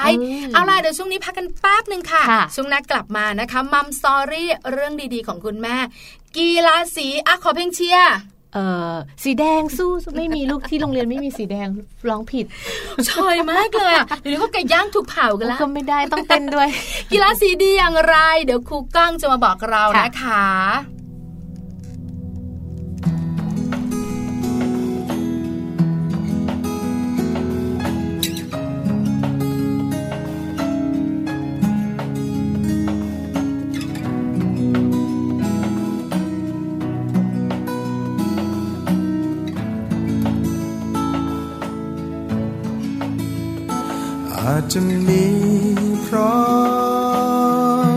[0.55, 2.23] เอาล่ะเดี๋ยวช่วงนี้พักกันแป๊บหนึ่งค่ะ
[2.55, 5.77] ช่วงนักกลับมานะคะมัมสตอรี่เรื่องดีๆ ของคุณแม่
[6.37, 8.15] กีฬาสีอะขอเพลงเชียร์
[8.55, 8.59] เอ
[8.93, 11.69] อสีแดงสู้ไม่มีลูกที่โรงเรียนไม่มีสีแดง
[12.09, 12.47] ร้องผิด
[13.09, 16.69] ชอยมากเลยอะเดี๋ยวก็ไก่ย่างถูกเผากันแล้วก็ไม่ได้ต้องเต้นด้วย
[17.13, 20.98] กีฬาสีดีอย่างไร เดี๋ยวครูก้องจะมาบอกเรานะคะ
[44.73, 45.25] จะมี
[46.07, 47.89] พราะ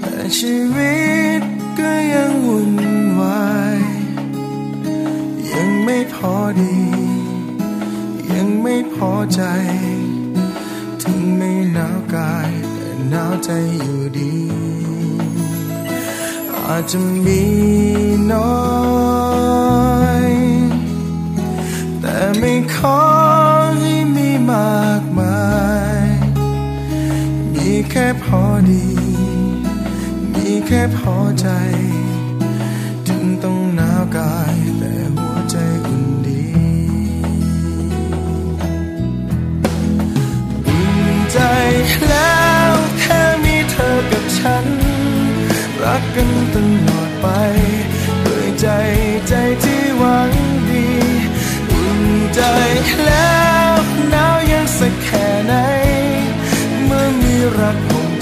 [0.00, 1.00] แต่ชีวิ
[1.40, 1.42] ต
[1.78, 2.74] ก็ยังวุ่น
[3.20, 3.80] วาย
[5.52, 6.76] ยังไม่พอดี
[8.34, 9.42] ยังไม่พอใจ
[11.02, 14.36] ถึงไม่หนาวกายแต่หนาวใจอยู่ดี
[16.66, 17.42] อาจจะมี
[18.32, 18.62] น้อ
[20.24, 20.30] ย
[22.00, 23.21] แต่ไม่ขอ
[27.94, 28.86] แค่พอดี
[30.34, 31.48] มีแค่พอใจ
[33.06, 36.44] ถึงต้องหนาวกาย แต่หัวใจอุ่นดี
[40.66, 40.98] อุ่น
[41.32, 41.38] ใจ
[42.08, 44.66] แล้วแค่มีเธอกับฉัน
[45.82, 46.56] รักกันต
[46.88, 47.26] ลอดไป
[48.24, 48.68] ด้วยใจ
[49.28, 50.30] ใจที่หวัง
[50.68, 50.88] ดี
[51.70, 52.00] อุ่น
[52.34, 52.40] ใจ
[53.04, 53.21] แล้ว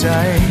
[0.01, 0.50] ใจ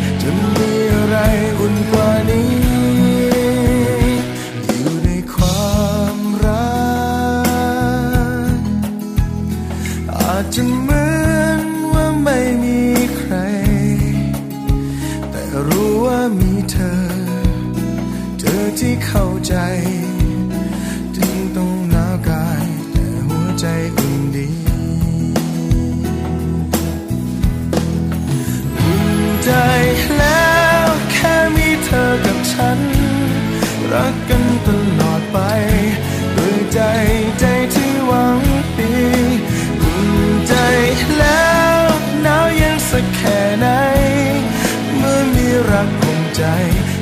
[46.50, 46.56] ใจ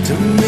[0.07, 0.41] จะม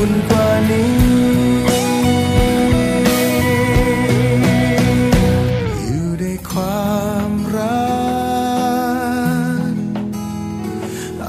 [0.00, 0.92] อุ่นกว่านี้
[5.84, 6.98] อยู่ในควา
[7.30, 7.88] มรั
[9.70, 9.72] ก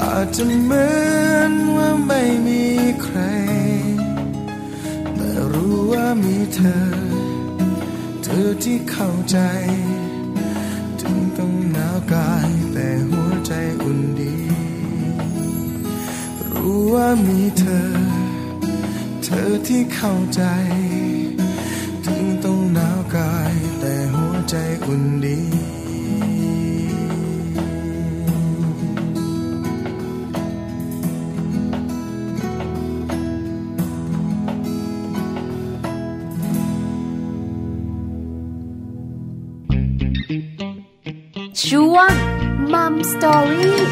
[0.01, 0.87] อาจจะเหมื
[1.33, 2.63] อนว่าไม่มี
[3.03, 3.19] ใคร
[5.15, 6.83] แต่รู้ว่ามีเธอ
[8.23, 9.37] เธอที่เข้าใจ
[11.01, 13.53] ถึงต้องหนาวกายแต่หัวใจ
[13.83, 14.35] อุ่นดี
[16.53, 17.88] รู้ว่ามีเธอ
[19.73, 20.41] ที่เข้าใจ
[22.05, 24.55] ถึงต้องหนาวกาย แต่หัวใจ
[24.85, 25.39] อุ่นดี
[41.63, 42.13] ช่วง
[42.73, 43.88] Mom Story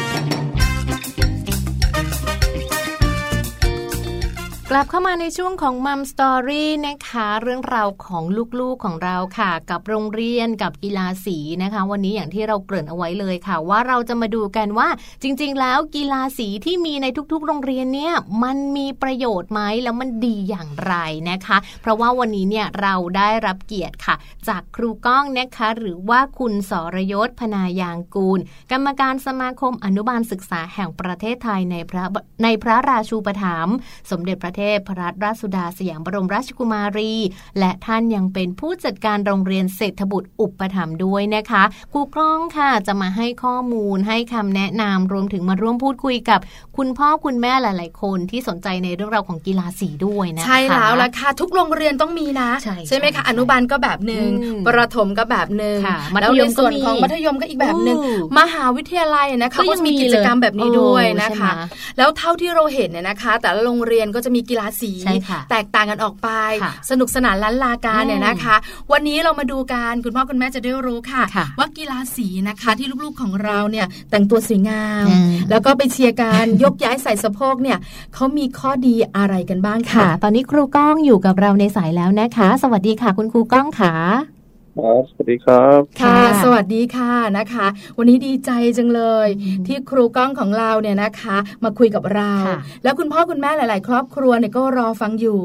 [4.80, 8.24] กลับเข้ามาในช่วงของ Mom Story นะคะ เรื่องราวของ
[8.60, 14.88] ลูกๆของเราค่ะ กับโรงเรียนกับกีฬาสีนะคะ วันนี้อย่างที่เราเกริ่นเอาไว้เลยค่ะ ว่าเราจะมาดูกันว่า
[15.22, 18.14] จริง ๆ แล้วกีฬาสีที่มีในทุกๆ โรงเรียนเนี่ย
[18.44, 20.94] มันมีประโยชน์ไหมแล้วมันดีอย่างไร
[21.30, 24.14] นะคะ เพราะว่าวันนี้เนี่ยเราได้รับเกียรติค่ะ
[24.48, 28.40] จากครูก้องนะคะ หรือว่าคุณสรยศพนายางกูล
[28.72, 32.04] กรรมการสมาคมอนุบาลศึกษาแห่งประเทศไทยในพระ
[32.42, 33.76] ในพระราชูปถัมภ์
[34.10, 34.67] สมเด็จพระเทพ
[35.00, 37.12] รัตนราชสุดาสยามบรมราชกุมารี
[37.58, 46.40] และท่านยังเป็นผู้จัดการโรงเรียนเศรษฐบุตรอุปถัมภ์ด้วยนะคะครูก้องค่ะจะมาให้ข้อมูลให้คำแนะนำรวมถึงมาร่วมพูดคุยกับ
[46.76, 52.50] คุณพ่อคุณแม่หลาย ๆ คนที่สนใจในเรื่องราวของกีฬาสีด้วยนะคะใช่แล้วล่ะค่ะทุกโรงเรียนต้องมีนะ
[52.88, 66.28] ใช่ไหมคะอนุบาลก็แบบหนึ่งอืมประถมก็แบบหนึ่งค่ะมัธแล้วยในมส่วนก็มีของมัธยมก็อีกแบบหนึ่งอู้มหาวิทยาลัยนะคะก็ก็ยังจะมีมีกิจกรรมแบบนี้ด้วยเลยนะคะใช่ไหมแล้วเท่าที่เราเห็นเนี่ยนะคะ แต่ละโรงเรียนก็จะมีกีฬาสีใช่ค่ะแตกต่างกันออกไป
[66.62, 68.56] ค่ะสนุกสนานล้านลาการเนี่ยอืมนะคะ
[68.92, 77.78] วันนี้เรามาดูกันคุณพ่อคุณแม่จะได้รู้ค่ะค่ะ ว่ากีฬาสีนะคะที่ลูกๆของเราเนี่ยแต่งตัวสวยงามอืมแล้วก็ไปเชียร์กันยกย้ายใส่สะโพกเนี่ย
[78.14, 84.37] เขามีข้อดีอะไรกันบ้างค่ะ ตอนนี้ครูก้องอยู่กับเราในสายแล้วนะคะ สวัสดีค่ะ คุณครูก้องค่ะ
[84.78, 87.66] ครับสวัสดีครับค่ะค่ะ สวัสดีค่ะนะคะ
[87.98, 95.40] วันนี้ดีใจจังเลยอืมที่ครูก้องของเราเนี่ยนะคะ มาคุยกับเราค่ะแล้วคุณพ่อคุณแม่หลาย ๆ ครอบครัวเนี่ยก็รอฟังอยู่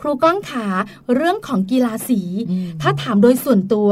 [0.00, 0.66] ครูก้องขา
[1.14, 3.90] เรื่องของกีฬาสีอืมถ้าถามโดยส่วนตัว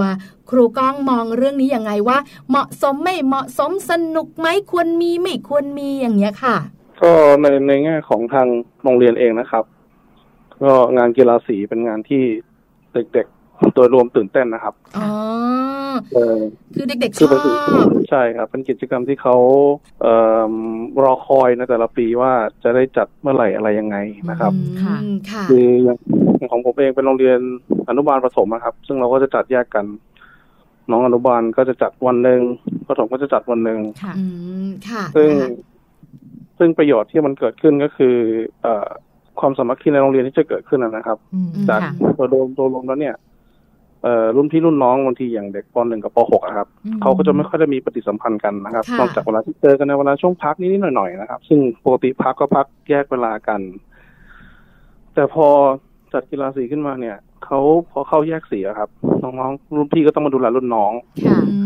[0.50, 2.18] ครูก้องมองเรื่องนี้ยังไงว่า
[2.50, 6.56] เหมาะสมไม่เหมาะสมสนุกไหมควรมีไม่ควรมีอย่างเงี้ยค่ะ
[7.00, 8.46] ก็ในในแง่ของทาง
[8.82, 9.64] โรงเรียนเองนะครับ
[10.62, 12.22] ก็งานกีฬาสีเป็นงานที่
[12.94, 13.35] เด็กๆ
[13.74, 15.08] โดยรวมตื่นเต้นนะครับอ๋อ
[16.14, 16.38] เออ
[16.74, 17.54] คือเด็กๆชคืออเป็นกิจ
[17.86, 19.36] บใช่ครับ เป็นกิจกรรมที่เขา
[20.02, 20.14] เอ่
[20.50, 20.52] อ
[21.04, 22.32] รอคอยในแต่ละปีว่า
[22.64, 23.96] จะได้จัดเมื่อไหร่อะไรยังไง
[24.30, 27.38] นะครับค่ะอืมค่ะคืออย่างของผมเองเป็นโรงเรียน
[27.88, 29.84] อนุบาลประถมนะครับ ซึ่งเราก็จะจัดแยกกัน
[30.90, 32.40] น้องอนุบาลก็จะจัดวันหนึ่ง
[32.88, 34.24] ประถมก็จะจัดวันหนึ่งค่ะอื
[34.64, 35.50] มค่ะ ซึ่งนะคะ
[36.58, 38.16] ซึ่งประโยชน์ที่มันเกิดขึ้นก็คือ
[38.62, 38.88] เอ่อ
[39.40, 43.14] ความสามัคคีในโรงเรียนที่จะเกิดขึ้นนะนะครับอืมจากค่ะโดยรวมโดยรวมแล้วเนี่ย
[44.02, 46.68] เอ่อรุ่นพี่รุ่นน้องบางทีอย่างเด็กปหนึ่งกับปหกอะครับ
[47.02, 53.60] เขาก็จะไม่ค่อยได้มีปฏิสัมพันธ์กันนะครับ นอกจากเวลาที่เจอกันในเวลาช่วงพักนิดๆหน่อยๆนะครับ ซึ่งปกติพักก็พักแยกเวลากัน
[55.14, 55.46] แต่พอ
[56.12, 58.90] จัดกีฬาสีขึ้นมาเนี่ยเขาพอเข้าแยกสีครับ
[59.22, 60.92] น้องๆรุ่นพี่ก็ต้องมาดูแลรุ่นน้อง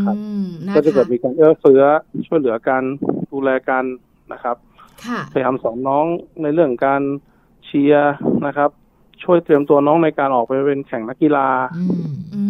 [0.06, 0.16] ครับ
[0.74, 1.82] ก็จะเกิดมีการเอื้อเฟื้อ
[2.26, 2.82] ช่วยเหลือกัน
[3.32, 3.84] ดูแลกัน
[4.32, 4.56] นะครับ
[5.32, 6.04] พยายามสอนน้อง
[6.42, 7.02] ในเรื่องการ
[7.66, 8.14] เชียร์
[8.46, 8.70] นะครับ
[9.24, 12.40] ช่วยเตรียมตัวน้องในการออกไปเป็นแข่งนักกีฬาอื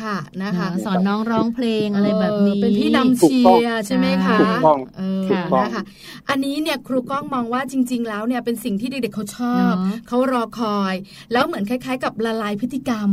[0.00, 5.82] ค่ะนะคะสอนน้องร้องเพลงอะไรแบบนี้เป็นพี่นำเชียร์ใช่ไหมคะถูกต้องนะคะ
[6.28, 9.72] อันนี้เนี่ยครูก้องมองว่าจริง ๆ แล้วเนี่ยเป็นสิ่งที่เด็กๆเขาชอบ
[10.08, 10.94] เขารอคอย
[11.32, 13.08] แล้วเหมือนคล้าย ๆ กับละลายพฤติกรรม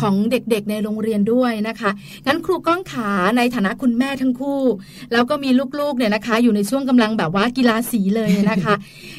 [0.00, 1.90] ของเด็กๆในโรงเรียนด้วยนะคะ
[2.26, 4.62] งั้นครูก้องขาในฐานะคุณแม่ทั้งคู่
[5.12, 5.50] แล้วก็มี
[5.80, 8.74] ลูกๆเนี่ยนะคะ อยู่ในช่วงกำลังแบบว่ากีฬาสีเลยนะคะ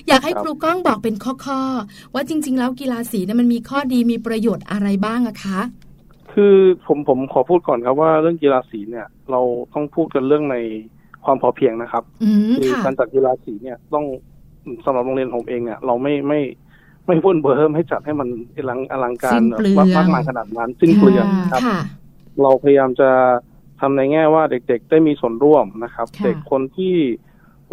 [0.07, 5.59] อยากให้ครูก้องบอกเป็นข้อๆว่าจริง ๆ แล้วกีฬาสีเนี่ยมันมีข้อดีมีประโยชน์อะไรบ้างอะคะ
[6.41, 9.41] คือผมผมขอพูดก่อนครับว่าเรื่องกีฬาสีเนี่ย เรา
[9.73, 10.57] ต้องพูดกันเรื่องใน
[11.25, 12.03] ความพอเพียงนะครับ
[12.57, 14.05] คือการจัดกีฬาสีเนี่ยต้อง
[14.85, 16.39] สำหรับโรงเรียนผมเองเนี่ยเราไม่ไม่
[17.07, 19.41] ไม่พุ่นเบิ่มให้จัดให้มันอลังอลังการ
[19.97, 21.61] มากมายขนาดนั้นสิ้นเปลืองครับ
[22.41, 23.09] เราพยายามจะ
[23.79, 26.95] ทำในแง่ว่าเด็ก ๆ ได้มีส่วนร่วมนะครับ เด็กคนที่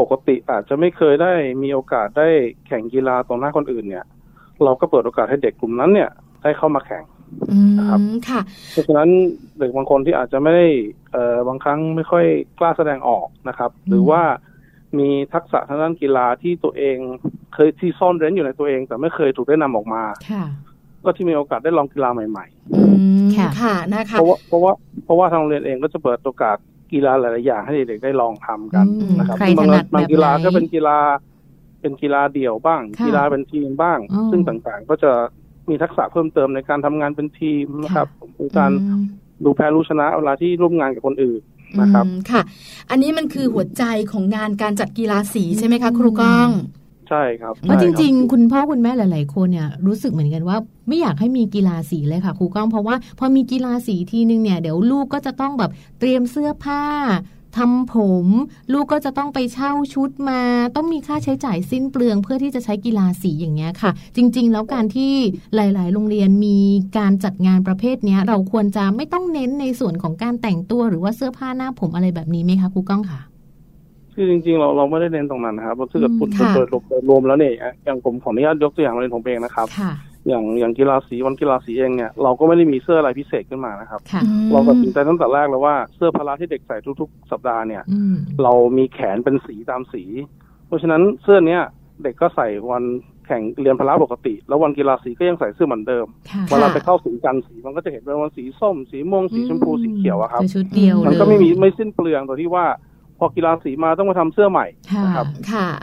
[0.01, 2.29] ปกติอาจจะไม่เคยได้มีโอกาสได้
[2.67, 4.05] แข่งกีฬาตรงหน้าคนอื่นเนี่ย
[4.65, 6.11] เราก็เปิดโอกาสให้เด็กกลุ่มนั้นเนี่ย
[6.43, 7.05] ได้เข้ามาแข่ง
[7.79, 8.01] นะครับ
[8.71, 9.09] เพราะฉะนั้น
[9.59, 10.67] เด็กบางคนที่อาจจะไม่ได้
[11.13, 12.25] เอ่อบางครั้งไม่ค่อย
[12.59, 14.23] กล้าแสดงออกนะครับ หรือว่า
[14.99, 16.97] มีทักษะทางด้านกีฬาที่ตัวเอง
[17.55, 20.03] เคยที่ซ่อนเร้นอยู่ในตัวเอง แต่ไม่เคยถูกได้นำออกมา
[21.05, 24.73] ก็ที่มีโอกาสได้ลองกีฬาใหม่ๆค่ะนะคะเพราะว่าเพราะว่า
[25.05, 26.57] เพราะว่าทางโรงเรียนเองก็จะเปิดโอกาส
[26.93, 28.87] กีฬาหลายๆอย่างให้เด็กได้ลองทำกัน
[29.19, 30.99] นะครับบางบางกีฬาก็เป็นกีฬา
[31.81, 33.99] เป็นกีฬาเดี่ยวบ้าง กีฬาเป็นทีมบ้าง
[34.31, 35.13] ซึ่งต่างๆ ก็จะ
[35.71, 38.09] มีทักษะเพิ่มเติมในการทำงานเป็นทีมนะครับ
[38.59, 38.73] การ
[39.45, 41.41] ดูแพ้รู้ชนะเวลาที่ร่วมงานกับคนอื่น
[41.81, 42.43] นะครับค่ะ
[42.91, 46.51] อันนี้มันคือหัวใจของงานการจัดกีฬาสีใช่ไหมคะครูก้อง
[47.11, 50.57] ใช่ครับเพราะจริง ๆ คุณพ่อคุณแม่หลาย ๆ คนเนี่ยรู้สึกเหมือนกันว่า
[50.89, 56.83] ไม่อยากให้มีกีฬาสีเลยค่ะครูก้องเพราะว่าพอมีกีฬาสีทีนึงเนี่ยเดี๋ยวลูกก็จะต้องแบบเตรียมเสื้อผ้า
[57.57, 58.27] ทำผม
[58.73, 60.41] ลูกก็จะต้องไปเช่าชุดมา
[60.77, 65.13] ต้องมีค่าใช้จ่ายสิ้นเปลืองเพื่อที่จะใช้กีฬาสีอย่างเงี้ยค่ะ จริง ๆ แล้วการที่
[65.55, 66.59] หลาย ๆ โรงเรียนมี
[66.99, 73.21] การจัดงานประเภทเนี้ยเราควรจะไม่ต้องเน้นในส่วนของการแต่งตัวหรือว่าเสื้อผ้าหน้าผมอะไรแบบนี้ไหมคะครูก้องค่ะ
[74.15, 76.67] คือจริงๆเราเราไม่ได้เน้นตรงนั้นนะครับเราถ้าเกิดพูดโดย
[77.09, 77.53] รวมแล้วเนี่ย
[77.85, 79.67] อย่างผมขออนุญาตยกตัวอย่างโรงเรียนผมเองนะครับ
[80.29, 84.01] อย่างอย่างกีฬาสีวันกีฬาสีเองเนี่ยเราก็ไม่ได้มีเสื้ออะไรพิเศษขึ้นมานะครับ
[84.53, 87.83] เราตัดสินใจตั้งแต่แรกแล้วว่าเสื้อพละที่เด็กใส่ทุก ๆ สัปดาห์เนี่ย
[88.43, 90.03] เรามีแขนเป็นสีตามสี
[90.67, 91.63] เพราะฉะนั้นเสื้อเนี้ย
[92.03, 92.85] เด็กก็ใส่วัน
[93.27, 96.07] แข่งเรียนพละปกติ แล้ววันกีฬาสีก็ยังใส่เสื้อเหมือนเดิม
[96.51, 102.67] เวลาไปเข้าสีกันสีมันก็จะเห็นเป็นวันสีส้ม สีม่วงสีชมพูสีเขียวอะครับชุดเดียวมันก็ไม่มีไม่สิ้นเปลืองโดยที่ว่า
[103.19, 104.67] พอกีฬาสีมาต้องมาทำเสื้อใหม่
[105.05, 105.27] นะครับ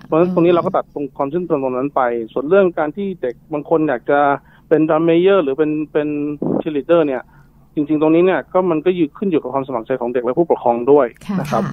[0.08, 2.02] เพราะฉะนั้นตรงนี้เราก็ตัดตรงความสิ้นเปลืองตรงนั้นไป
[2.34, 4.20] ส่วนเรื่องการที่เด็กบางคนอยากจะ
[4.70, 6.08] เป็น drum major หรือเป็นเป็น
[6.62, 7.24] ชิลิเดอร์เนี่ย
[7.76, 11.06] จริง ๆ ตรงนี้เนี่ยก็มันก็ยืขึ้นอยู่กับความสมัครใจของเด็กและผู้ปกครองด้วย
[11.40, 11.64] นะครับ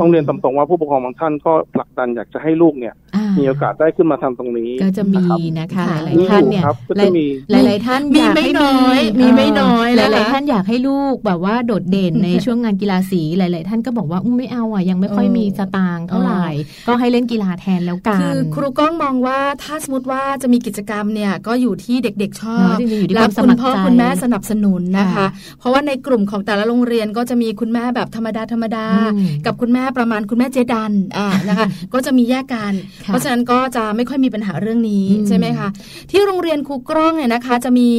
[0.00, 2.94] ต้องเรียนตรงๆว่าผู้ปกครองบางท่านก็ผลักดันอยากจะให้ลูกเนี่ย
[3.38, 5.24] มีโอกาสได้ขึ้นมาทำตรงนี้ ก็จะมี
[5.58, 6.62] นะคะหลายท่านเนี่ย
[7.50, 16.46] หลายหลายท่านมีไม่น้อยมีไม่น้อยหลายหลายท่านอยากให้ลูกแบบว่าโดดเด่นในช่วงงานกีฬาสี หลาย ๆ ท่านก็บอกว่าไม่เอาอะยังไม่ค่อยมีสตางค์เท่าไหร่
[16.86, 22.76] ก็ให้เล่นกีฬาแทนแล้วกันคือครูก้องมองว่าถ้าสมมติว่าจะมีกิจกรรมเนี่ยก็อยู่ที่เด็ก ๆ ชอบ
[23.14, 25.26] แล้วคุณพ่อคุณแม่สนับสนุนนะคะ
[25.58, 28.86] เพราะว่าในกลุ่มของแต่ละโรงเรียนก็จะมีคุณแม่แบบธรรมดาธรรมดา
[29.46, 32.72] กับคุณแม่ประมาณคุณแม่เจดันอ่านะคะก็จะมีแยกกัน
[33.04, 35.68] เพราะฉะนั้นก็จะไม่ค่อยมีปัญหาเรื่องนี้ใช่ไหมคะ
[36.10, 37.90] ที่โรงเรียนครูกล้องเนี่ยนะคะ จะมี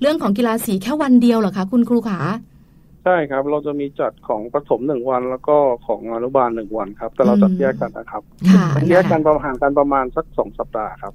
[0.00, 2.20] เรื่องของกีฬาสีแค่วันเดียวเหรอคะคุณครูขา
[3.04, 8.22] ใช่ครับ เราจะมีจัดของผสมหนึ่งวัน แล้วก็ของอนุบาลหนึ่งวันครับ แต่เราจัดแยกกันนะครับ
[8.90, 11.12] แยกกันประมาณกันประมาณสักสองสัปดาห์ครับ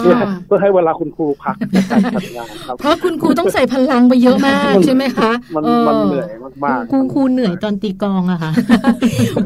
[0.00, 0.14] เพื่อ
[0.46, 6.28] เพื่อให้เวลาคุณครูพักในการจัดงานครับเพราะคุณครูต้องใส่พลังไปเยอะมากใช่ไหมคะมันมันเหนื่อย
[6.64, 8.52] มากๆคุณครูเหนื่อยตอนตีกองอะค่ะ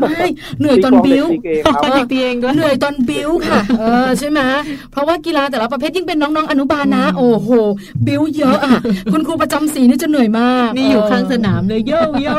[0.01, 0.25] ไม่
[0.59, 1.27] เหนื่อยตอนบิ้ว
[2.11, 4.41] ตีเองก็เหนื่อยตอนบิ้วค่ะ เออใช่ไหม
[4.93, 7.51] เพราะว่ากีฬาแต่ละประเภทยิ่งเป็นน้องๆอนุบาลนะ โอ้โห
[8.07, 8.79] บิ้วเยอะอะ
[9.13, 12.39] คุณครูประจำสีนี่จะเหนื่อยมากนี่อยู่ข้างสนามเลยเยอะเยอะ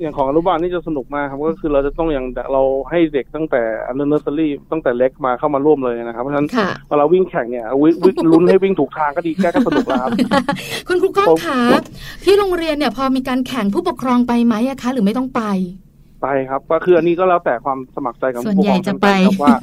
[0.00, 6.48] อย่างของอนุบาลนี่จะสนุกมากครับก็คือเราจะต้องอย่างเราให้เด็กตั้งแต่อันเนอร์เซอรี่ตั้งแต่เล็กมาเข้ามาร่วมเลยนะครับเพราะฉะนั้น
[6.88, 10.10] พอเราวิ่งแข่งเนี่ยวิ่งลุ้นให้วิ่งถูกทางก็ดีแค่ก็สนุกแล้วครับ
[10.88, 11.58] คุณครูก้องขา
[12.24, 15.42] ที่โรงเรียนเนี่ยพอมีการแข่งผู้ปกครองไปไหมคะ หรือไม่ต้องไป
[16.22, 19.08] ไปครับก็คืออันนี้ก็แล้วแต่ความสมัครใจของผู้ปกครองจะไป
[19.42, 19.54] ว่า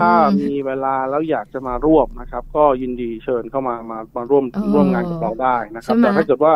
[0.00, 6.52] ถ้ามีเวลาแล้วอยากจะมาร่วมนะครับ ก็ยินดีเชิญเข้ามามามาร่วมร่วมงานกับเราได้นะครับ แต่ถ้าเกิดว่า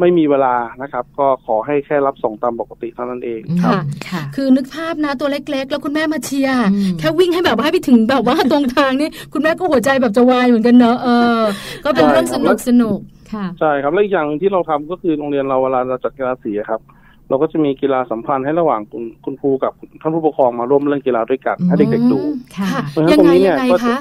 [0.00, 3.72] ไม่มีเวลานะครับ ก็ขอให้แค่รับส่งตามปกติเท่านั้นเองค่ะ
[4.36, 6.66] คือนึกภาพนะตัวเล็กๆ แล้วคุณแม่มาเชียร์
[6.98, 11.40] แค่วิ่งให้แบบว่าให้ไปถึงแบบว่าตรงทางนี่คุณแม่ก็หัวใจแบบจะวายเหมือนกันเนอะเออ
[11.84, 12.98] ก็เป็นเรื่องสนุกสนุก
[13.32, 16.80] ค่ะใช่ครับ และอีกอย่างที่เราทำก็คือโรงเรียนเราเวลาเราจัดกีฬาสีครับ
[17.28, 22.18] เราก็จะมีกีฬาสัมพันธ์ให้ระหว่างคุณคุณครูกับท่านผู้ปกครองมาร่วมเล่นกีฬาด้วยกันให้เด็กๆดู
[22.56, 22.68] ค่ะ
[23.12, 23.98] ยังไงยังไงคะ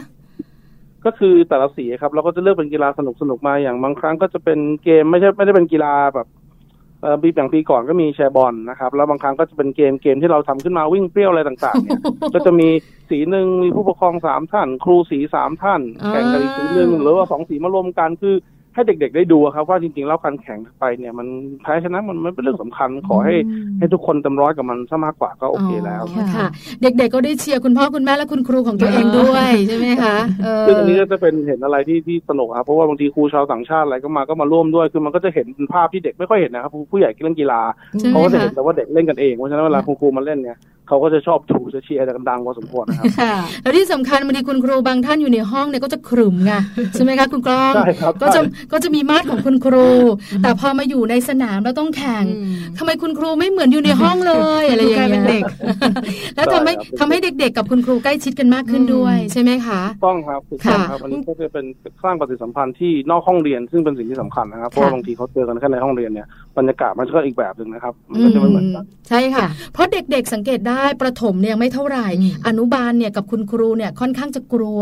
[1.06, 6.28] ก็คือแต่ละสีครับเราก็จะเลือกเป็นกีฬาสนุกสนุกมาอย่างบางครั้งก็จะเป็นเกมไม่ใช่ไม่ได้เป็นกีฬาแบบ
[7.02, 12.00] เออปีอย่างปีก่อนก็มีแชร์บอลนะครับ แล้วบางครั้งก็จะเป็นเกมเกมที่เราทำขึ้นมาวิ่งเปรี้ยวอะไรต่างๆเนี่ย
[12.34, 12.70] ก็จะมี
[13.10, 18.36] สีหนึ่งมีผู้ปกครองสามท่าน ครูสีสามท่าน แข่งกันอีกสีหนึ่งหรือว่าสองสีมารวมกันคือ
[18.80, 21.28] ให้เด็กๆได้ดูครับว่าจริงๆแล้วการแข่งไปเนี่ยมัน
[21.62, 23.36] แพ้ชนะมันไม่เป็นเรื่องสำคัญขอให้
[23.78, 26.04] ให้ทุกคนเต็มร้อยกับมันซะมากกว่าก็โอเคแล้ว
[26.36, 26.48] ค่ะ
[26.82, 30.16] เด็กๆก็ได้เชียร์คุณพ่อคุณแม่และคุณครูของตัวเองด้วยใช่ไหมคะ
[30.68, 37.62] ซึ่งอันนี้ก็จะเป็นเห็นอะไรที่ที่สนุกครับเพราะว่าบางทีครูชาวต่างชาติอะไรก็มาก็มาร่วมด้วยคือมันก็จะเห็นภาพที่เด็กไม่ค่อยเห็นนะครับผู้ใหญ่เล่นกีฬา
[38.10, 40.60] เขาก็จะเห็นแต่ว่าเด็กเล่นกันเองเพราะฉะนั้นเวลาครูมาเล่นเนี่ย
[40.90, 46.54] เขาก็จะชอบถูจะเชียร์ดังพอสมควรนะครับค่ะแล้วที่สำคัญบางทีคุณครูบางท่านอยู่ในห้องเนี่ยก็จะขรึมไง
[46.94, 48.42] ใช่ไหมคะคุณกล้องใช่ครับก็จะ
[48.72, 49.88] ก็จะมีมาตรของคุณครู
[50.44, 52.26] แต่พอมาอยู่ในสนามแล้วต้องแข่ง
[52.78, 55.44] ทำไมคุณครูไม่เหมือนอยู่ในห้องเลยอะไรอย่างเงี้ยเด็ก
[56.36, 61.66] แล้วทำให้ทำให้เด็ก ๆ กับคุณครูใกล้ชิดกันมากขึ้นด้วยใช่ไหมคะต้องครับถูกต้องครับอันนี้ก็จะเป็น
[62.04, 66.28] สร้างปฏิสัมพันธ์ที่นอกห้องเรียนซึ่งเป็นสิ่งที่สำคัญนะครับเพราะบางทีเขาเจอกันแค่ในห้องเรียนเนี่ย
[66.60, 72.08] บรรยากาศมันก็อีกแบบหนึ่งนะครับ มันก็จะไม่เหมือนกันใช่ค่ะ เพราะเด็กๆสังเกตได้ประถมเนี่ยไม่เท่าไหร่
[72.48, 74.82] อนุบาลเนี่ยกับคุณครูเนี่ยค่อนข้างจะกลัว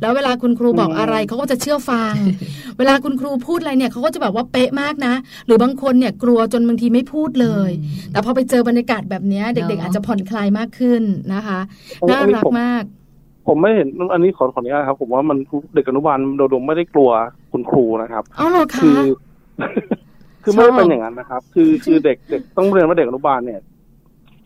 [0.00, 2.14] แล้วเวลาคุณครูบอกอะไรเขาก็จะเชื่อฟัง
[2.78, 5.14] เวลาคุณครูพูดอะไรเนี่ยเขาก็จะแบบว่าเป๊ะมากนะ
[5.46, 7.70] หรือบางคนเนี่ยกลัวจนบางทีไม่พูดเลย
[8.12, 11.02] แต่พอไปเจอบรรยากาศแบบนี้เด็ก ๆ อาจจะผ่อนคลายมากขึ้น
[11.34, 11.58] นะคะ
[12.08, 12.84] น่ารักมาก
[13.48, 15.38] ผมไม่เห็นอันนี้ขอขออนุญาตครับ ผมว่ามัน
[15.74, 17.10] เด็กอนุบาลโดยไม่ได้กลัว
[17.52, 19.00] คุณครูนะครับอ๋อเหรอคะคือ
[20.42, 23.60] คือไม่ได้เป็นอย่างนั้นนะครับ คือคือเด็กเด็กต้องเรียนว่าเด็กอนุบาลเนี่ย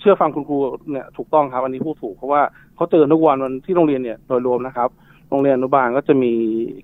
[0.00, 0.58] เชื่อฟังคุณครู
[0.90, 2.42] เนี่ยถูกต้องครับ อันนี้พูดถูกเพราะว่า
[2.76, 4.88] เขาเตือนทุกวันวันที่โรงเรียนเนี่ยโดยรวมนะครับ
[5.30, 6.32] โรงเรียนอนุบาลก็จะมี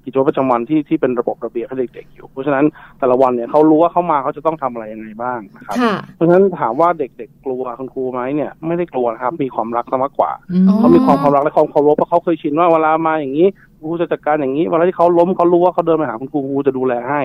[0.04, 2.64] กิจวัตรประจำวันที่ที่เป็นระบบระเบียบให้เด็กๆอยู่ เพราะฉะนั้น
[2.98, 5.76] แต่ละวันเนี่ยเขารู้ว่าเขามาเขาจะต้องทำอะไรยังไงบ้างนะครับ
[6.14, 10.30] เพราะฉะนั้นถามว่าเด็กๆกลัวคุณครูไหมเนี่ยไม่ได้กลัวนะครับ มีความรักมากกว่า
[10.78, 13.46] เขามีความความรักและความเคารพเพราะเขาเคยชินว่าเวลามาอย่างนี้
[13.80, 17.22] ครูจะจัดการอย่างนี้เวลาที่เขาล้มเขารู้ว่าเขาเดินไปหาคุณครูครูจะดูแลให้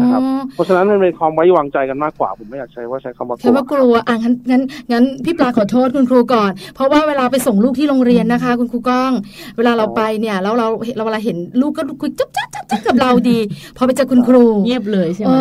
[0.00, 0.22] นะครับ
[0.54, 9.12] เพราะฉะนั้นมันเป็นความไว้วางใจกันมากกว่าผมไม่อยากใช้ว่าใช้คำว่าใช่ว่ากลัวอะงั้นงั้นงั้นพี่ปลาขอโทษคุณครูก่อน เพราะว่าเวลาไปส่งลูกที่โรงเรียนนะคะ คุณครูก้อง
[9.56, 13.38] เวลาเราไปเนี่ยแล้วเราเราเวลาเห็นลูกก็คุยจุ๊บจ๊บจ๊บจ๊บกับเราดี
[13.76, 15.34] พอไปเจอคุณครู เงียบเลยใช่ไหม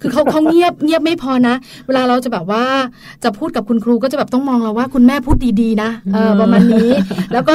[0.00, 1.54] คือเขาเขาเงียบเงียบไม่พอนะ
[1.86, 2.64] เวลาเราจะแบบว่า
[3.24, 6.90] จะพูดกับคุณครูก็จะแบบต้องมองเราว่าคุณแม่พูดดีๆนะเออประมาณนี้
[7.32, 7.54] แล้วก็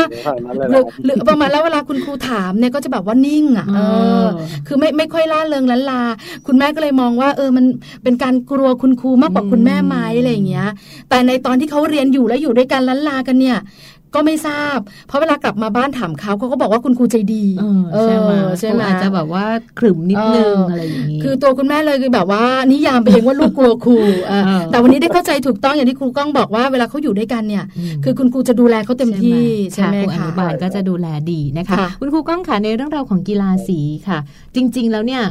[1.06, 3.80] หรือประมาณแล้วเวลาคุณครูถามเนี่ยก็จะแบบว่านิ่งอะเอ
[4.24, 4.26] อ
[4.68, 6.02] คือไม่ไม่ค่อยล่าเริงลันลา
[6.48, 7.66] คุณแม่ก็เลยมองว่า เออมัน
[8.04, 10.68] เป็นการกลัวคุณครูมากกว่าคุณแม่ไหมอะไรอย่างเงี้ย
[11.10, 13.58] แต่ในตอนที่เขาเรียนอยู่แล้วอยู่ด้วยกันลันลากันเนี่ย
[14.16, 17.45] ก็ไม่ทราบ เพราะเวลากลับมาบ้านถามเขาเขาก็บอกว่าคุณครูใจดี
[18.01, 19.45] ใช่ไหมใช่ไหมอาจจะแบบว่า
[19.80, 23.97] ขรึมนิดนึงอะไรอย่างนี้คือตัวคุณแม่เลยคือแบบว่านิยามไปเองว่าลูกกลัวครู
[24.72, 27.64] แต่วันนี้ได้เข้าใจถูกต้องอย่างที่ครูก้องบอกว่าเวลาเขาอยู่ด้วยกันเนี่ย
[28.03, 29.43] คือคุณครูจะดูแลเขาเต็มที่
[29.74, 34.20] ใช่ไหมคะอนุบาลก็จะดูแลดีนะคะ คุณครูก้องค่ะในเรื่องราวของกีฬาสีค่ะ
[34.55, 35.24] จริง ๆ แล้วเนี่ย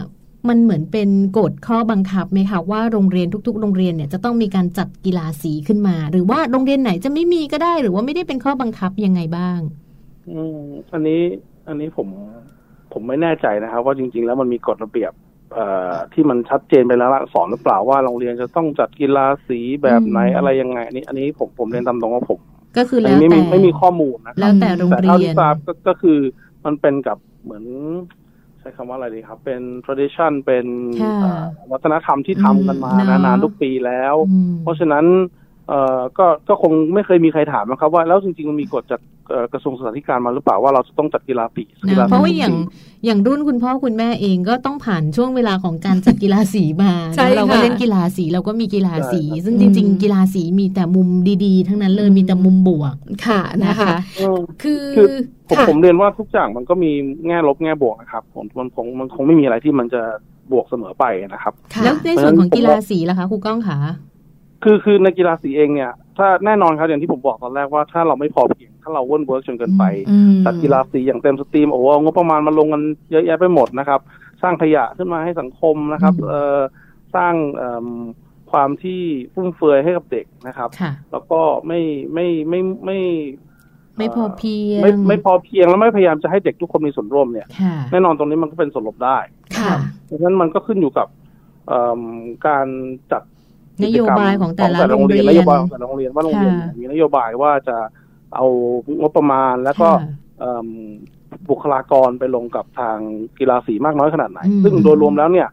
[0.49, 1.09] มันเหมือนเป็น
[1.39, 9.59] กฎข้อบังคับไหมคะว่าโรงเรียนทุก ๆ โรงเรียนเนี่ยจะต้องมีการจัดกีฬาสีขึ้นมา หรือว่าโรงเรียนไหนจะไม่มีก็ได้ หรือว่าไม่ได้เป็นข้อบังคับยังไงบ้าง
[10.31, 10.61] อืม
[10.93, 11.23] อันนี้
[11.69, 12.09] อันนี้ผม
[12.93, 15.13] ผมไม่แน่ใจนะครับ ว่าจริง ๆ แล้วมันมีกฎระเบียบ
[15.55, 22.39] เอ่อที่มันชัดเจนไปแล้วสอนหรือเปล่าว่าโรงเรียนจะต้องจัดกีฬาสีแบบไหนอะไรยังไงอันนี้ อันนี้ผมผมเรียนตามตรงว่าผม
[22.77, 25.55] ก็คือแล้วแต่ไม่มีไม่มีข้อมูลนะแล้วแต่โรงเรียนแต่เท่าที่ทราบ
[25.89, 26.19] ก็คือ
[26.65, 27.65] มันเป็นกับเหมือน
[28.28, 30.67] ใช้คำว่าอะไรดีครับ เป็น tradition เป็น
[31.73, 34.15] วัฒนธรรมที่ทำกันมานานๆทุกปีแล้ว
[34.63, 35.05] เพราะฉะนั้น
[35.69, 39.01] เอ่อก็ก็คงไม่เคยมีใครถามนะครับว่าแล้วจริงๆมันมีกฎจาก
[39.53, 41.65] กระทรวงศึกษาธิการมาหรือเปล่าว่าเราจะต้องจัดกีฬาปี
[42.09, 42.55] เพราะว่าอย่าง
[43.05, 46.93] อย่างรุ่นคุณพ่อคุณแม่เองก็ต้องผ่านช่วงเวลาของการจัดกีฬาสีมา
[47.37, 51.09] เราก็เล่นกีฬาสีเราก็มีกีฬาสี ซึ่งจริง ๆ กีฬาสีมีแต่มุม
[51.45, 52.95] ดีๆ ทั้งนั้นเลยมีแต่มุมบวก
[53.27, 53.97] ค่ะนะคะ
[54.63, 54.83] คือ
[55.49, 56.91] ผมผมเรียนว่าทุกอย่างมันก็มี
[57.27, 60.03] แง่ลบแง่บวกนะครับผมมันคงมันคงไม่มีอะไรที่มันจะ
[60.53, 61.53] บวกเสมอไปนะครับ
[61.85, 63.79] แล้วในส่วนของกีฬาสีล่ะคะครูก้องคะ
[64.65, 69.85] คือคือในกีฬาสีเองเนี่ยถ้าแน่นอนครับอย่างที่ผมบอกตอนแรกว่าถ้าเราไม่พอเพียง ถ้าเราเวิร์นเวิร์กจนเกินไป
[70.45, 72.83] จัดกีฬาสีอย่างเต็ม steam โอ้โหงบประมาณมาลงกัน
[73.13, 74.01] เยอะแยะไปหมดนะครับ
[74.43, 76.61] สร้างขยะขึ้นมาให้สังคมนะครับเอ่อ
[77.15, 77.35] สร้าง
[78.51, 79.01] ความที่
[79.33, 80.69] ฟุ่มเฟือยให้กับเด็กนะครับ
[81.13, 81.81] แล้วก็ไม่
[82.15, 82.99] ไม่ไม่ไม่
[83.97, 87.47] ไม่พอเพียงไม่ไม่พอเพียงแล้วไม่พยายามจะให้เด็กทุกคนมีส่วนร่วมเนี่ย
[87.91, 89.19] แน่นอนตรงนี้มันก็เป็นส่วนลบได้
[90.05, 91.09] เพราะฉะนั้นมันก็ขึ้นอยู่กับ
[92.47, 92.67] การ
[93.13, 93.23] จัด
[93.85, 97.77] นโยบายของแต่ละโรงเรียนนโยบายของแต่ละโรงเรียนว่าโรงเรียนมีนโยบายว่าจะ
[98.35, 98.47] เอา
[99.01, 99.89] งบประมาณแล้วก็
[101.51, 102.99] บุคลากรไปลงกับทาง
[103.39, 105.49] กีฬาสีมากน้อยขนาดไหน ซึ่งโดยรวมแล้วเนี่ย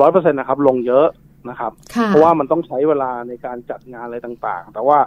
[0.00, 1.06] ร้อยเปอร์เซ็นนะครับ ลงเยอะ
[1.50, 1.72] นะครับ
[2.06, 4.98] เพราะว่ามันต้องใช้เวลาในการจัดงานอะไรต่างๆ แต่ว่า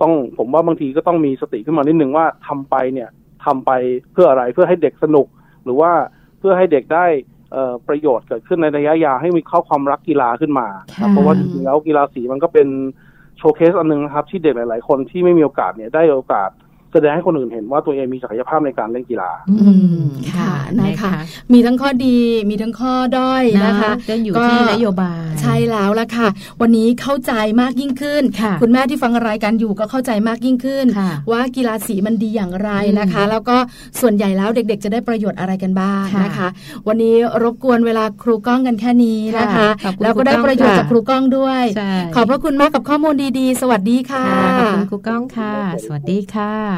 [0.00, 3.08] ต้องผมว่าบางทีก็ต้องมีสติขึ้นมานิดนึงว่าทำไปเนี่ย
[3.44, 3.70] ทำไป
[4.12, 5.26] เพื่ออะไรเพื่อให้เด็กสนุก
[5.64, 5.92] หรือว่า
[6.38, 7.06] เพื่อให้เด็กได้
[7.88, 10.68] ประโยชน์เกิดขึ้นในระยะยาวให้มีข้อความรักกีฬาขึ้นมา
[11.10, 12.68] เพราะว่าจริงๆแล้วกีฬาสีมันก็เป็น
[13.38, 16.50] โชว์เคสอันนึงนะครับ ที่เด็กหลาย ๆ คนที่ไม่มีโอกาสเนี่ยได้โอกาส
[16.92, 19.70] แสดงให้คนอื่นเห็นว่าตัวเองมีศักยภาพในการเล่นกีฬา อื
[20.04, 21.12] มค่ะนะคะ
[21.52, 22.18] มีทั้งข้อดี
[22.50, 26.28] มีทั้งข้อด้อยนะคะก็อยู่ที่นโยบาย ใช่แล้วละค่ะ
[26.60, 28.22] วันนี้เข้าใจมากยิ่งขึ้น
[28.60, 30.86] คุณแม่ที่ฟังรายการอยู่ก็เข้าใจมากยิ่งขึ้น
[31.30, 32.70] ว่ากีฬาสีมันดีอย่างไร
[33.00, 33.56] นะคะ แล้วก็
[34.00, 36.48] ส่วนใหญ่แล้วเด็กๆ จะได้ประโยชน์อะไรกันบ้างนะคะ
[36.88, 39.68] วันนี้รบกวนเวลาครูก้องกันแค่นี้นะคะ
[40.02, 41.64] แล้วก็ได้ประโยชน์จากครูก้องด้วย
[42.14, 44.26] ขอบพระคุณมากกับข้อมูลดีๆ สวัสดีค่ะ
[44.58, 46.77] ขอบคุณครูก้องค่ะ สวัสดีค่ะ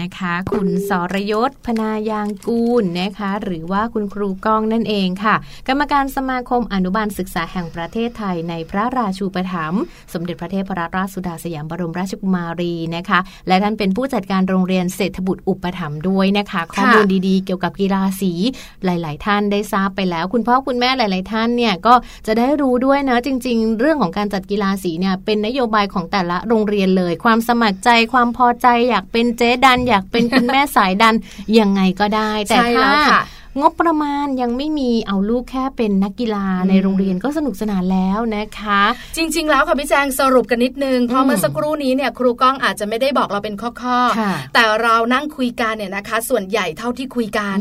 [0.00, 5.34] นะคะ คุณสรยศพนายางกูลนะคะ หรือว่าคุณครูกองนั่นเองค่ะ
[5.68, 9.82] กรรมการสมาคมอนุบาลศึกษาแห่งประเทศไทยในพระราชูปถัมภ์
[10.12, 13.18] สมเด็จพระเทพรัตนราชสุดาสยามบรมราชกุมารีนะคะ
[13.48, 18.32] และท่านเป็นผู้จัดการโรงเรียนเศรษฐบุตรอุปถัมภ์ด้วยนะคะ ข้อมูลดีๆ เกี่ยวกับกีฬาสี
[18.84, 21.94] หลาย ๆ ท่านได้ทราบไปแล้ว คุณพ่อคุณแม่หลาย ๆ ท่านเนี่ยก็
[22.26, 31.14] จะได้รู้ด้วยนะจริง ๆ เรื่องของการจัดกีฬาสีเนี่ยเป็นนโยบายของแต่ละโรงเรียนเลย ความสมัครใจความพอใจอยากเป็นเจ๊ดันอยากเป็นคุณแม่สายดัน
[31.58, 32.92] ยังไงก็ได้ แต่ถ้า
[33.60, 38.82] งบประมาณยังไม่มีเอาลูกแค่เป็นนักกีฬาในโรงเรียนก็สนุกสนานแล้วนะคะ
[39.16, 47.58] จริง ๆ แล้วค่ะพี่แจงสรุปกันนิดนึงเพราะเมื่อสักครู่นี้เนี่ยครูก้องอาจจะไม่ได้บอกเราเป็นข้อๆแต่เรานั่งคุยกันเนี่ยนะคะ ส่วนใหญ่เท่าที่คุยกัน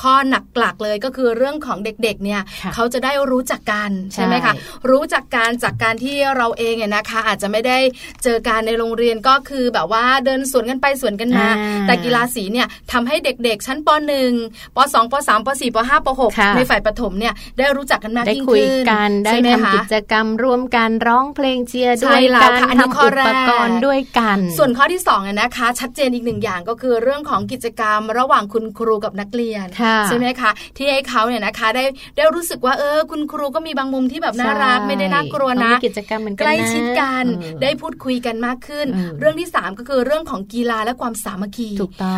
[0.00, 2.40] ข้อหนักหลักเลยก็คือเรื่องของเด็กๆเนี่ย
[2.74, 4.54] เขาจะได้รู้จักกันใช่ไหมคะ
[4.90, 7.78] รู้จักการจากการที่เราเองเนี่ยนะคะ อาจจะไม่ได้
[8.24, 11.48] เจอการในโรงเรียนก็คือแบบว่าเดินสวนกันไปสวนกันมา
[11.86, 13.88] แต่กีฬาสีเนี่ยทำให้เด็กๆ ชั้นป
[14.32, 29.66] .1 ป .2 ป .3 3ป .4 ป .5 ป .6 ในฝ่ายปฐมเนี่ยได้รู้จักกันมากยิ่งขึ้นได้คุยกันได้ทำกิจกรรมร่วมกันร้องเพลงเชียร์ด้วยกันทำอุปกรณ์ด้วยกัน ส่วนข้อที่2เนี่ยนะคะ ชัดเจนอีกหนึ่งอย่างก็คือเรื่องของกิจกรรมระหว่างคุณครูกับนักเรียน
[30.06, 31.84] ใช่ไหมคะที่ให้เขาเนี่ยนะคะได้
[32.16, 37.24] ได้รู้สึกว่าเออ คุณครูก็มีบางมุมที่แบบน่ารักไม่ได้น่ากลัวนะกิจกรรมเหมือนกันใกล้ชิดกัน
[37.62, 38.86] ได้พูดคุยกันมากขึ้น
[39.20, 41.70] เรื่องที่ 3 ก็คือเรื่องของกีฬาและความสามัคคี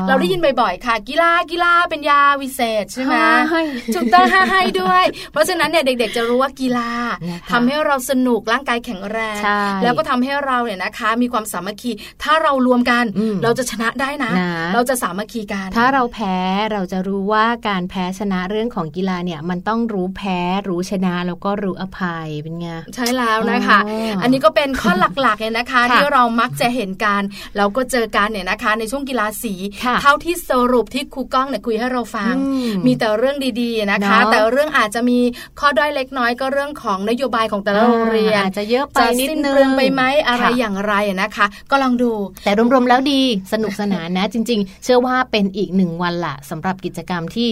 [0.08, 3.14] เราได้ยินบ่อยๆค่ะ กีฬากีฬาเป็นยาวิเศษใช่ไหม
[3.94, 6.90] ถูกต้องให้ด้วย เพราะฉะนั้นเนี่ยเด็ก ๆ จะรู้ว่ากีฬา
[7.50, 9.40] ทำให้เราสนุกร่างกายแข็งแรง
[9.82, 11.90] แล้วก็ทำให้เราเนี่ยนะคะ มีความสามัคคี
[12.22, 13.05] ถ้าเรารวมกัน
[13.42, 14.32] เราจะชนะได้นะ
[14.74, 16.36] เราจะสามัคคีกัน ถ้าเราแพ้
[16.72, 20.38] เราจะรู้ว่าการแพ้ชนะเรื่องของกีฬาเนี่ยมันต้องรู้แพ้
[20.68, 23.78] รู้ชนะแล้วก็รู้อภัยเป็นไงใช่แล้วนะคะ
[24.22, 27.22] อันนี้ก็เป็นข้อหลักๆเนี่ยนะคะ ที่เรามักจะเห็นกัน
[27.57, 29.55] เราก็เจอกันเนี่ยนะคะ ในช่วงกีฬาสี
[30.03, 32.34] เท่าที่สรุปที่ครูก้องเนี่ยคุยให้เราฟัง
[32.86, 35.18] มีแต่เรื่องดีนะคะ แต่เรื่องอาจจะมี
[35.61, 42.12] ข้อด้อยเล็กน้อยก็เรื่องของนโยบายของแต่ละโรงเรียนอาจจะเยอะไปนิดนึงไปไหมอะไรอย่างไรนะคะ ก็ลองดู
[42.45, 43.22] แต่รวมๆแล้วดี
[43.53, 47.49] สนุกสนานนะ จริง ๆ เชื่อว่าเป็นอีกหนึ่งวันละสำหรับกิจกรรมที่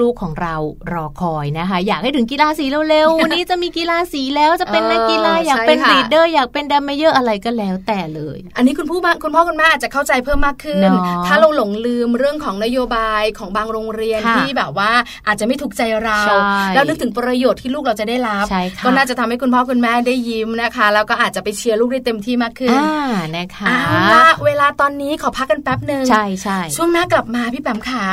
[0.00, 0.54] ลูกๆของเรา
[0.92, 10.90] รอคอยนะคะ อยากให้ถึงกีฬาสีเร็วๆวันนี้จะมีกีฬาสีแล้วจะเป็นนักกีฬาอยากเป็น leader อยากเป็น drum major อะไรก็แล้วแต่เลย อันนี้คุณผู้คุณพ่อคุณแม่อาจจะเข้าใจเพิ่มมากขึ้น
[11.26, 14.81] ถ้าเราหลงลืมเรื่องของนโยบายของบางโรงเรียนที่แบบว่า
[15.26, 16.20] อาจจะไม่ถูกใจเรา
[16.74, 18.46] แล้วนึกถึงประโยชน์ที่ลูกเราจะได้รับ
[18.84, 22.78] ก็น่าจะทำให้คุณพ่อคุณแม่ได้ยิ้มนะคะ แล้วก็อาจจะไปเชียร์ลูกได้เต็มที่มากขึ้น
[23.36, 28.04] นะคะเอาละเวลาตอนนี้ขอพักกันแป๊บหนึ่งใช่ใช่ช่วงหน้ากลับมาพี่แปมขา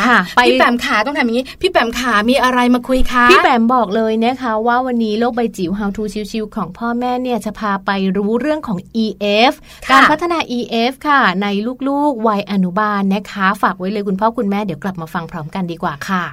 [0.48, 9.54] พี่แปมขาต้องทำอย่างนี้ พี่แปมขามีอะไรมาคุยคะพี่แปมบอกเลยนะคะว่าวันนี้โลกใบจิ๋ว How to ชิวๆของพ่อแม่เนี่ยจะพาไปรู้เรื่องของ EF
[9.92, 11.48] การพัฒนา EF ค่ะ ใน
[11.88, 16.24] ลูกๆวัยอนุบาลนะคะ ฝากไว้เลยคุณพ่อคุณแม่เดี๋ยวกลับมาฟังพร้อมกันดีกว่าค่ะ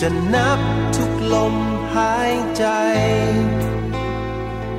[0.00, 0.60] จะนับ
[0.96, 1.54] ทุกลม
[1.94, 2.64] หายใจ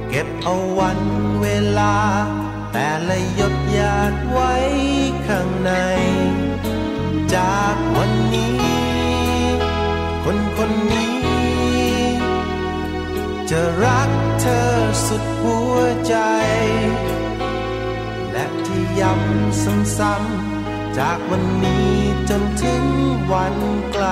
[0.09, 0.99] เก็บเอาวัน
[1.41, 1.47] เว
[1.79, 1.95] ลา
[2.71, 4.53] แต่ละหยดหยาดไว้
[5.27, 5.71] ข้างใน
[7.35, 8.61] จากวันนี้
[10.23, 11.19] คนคนนี้
[13.49, 14.09] จะรัก
[14.41, 14.71] เธอ
[15.07, 15.75] สุดหัว
[16.07, 16.15] ใจ
[18.31, 19.63] และที่ย้ำ
[19.97, 21.89] ซ้ำๆจากวันนี้
[22.29, 22.83] จนถึง
[23.31, 23.55] วัน
[23.91, 24.05] ไกล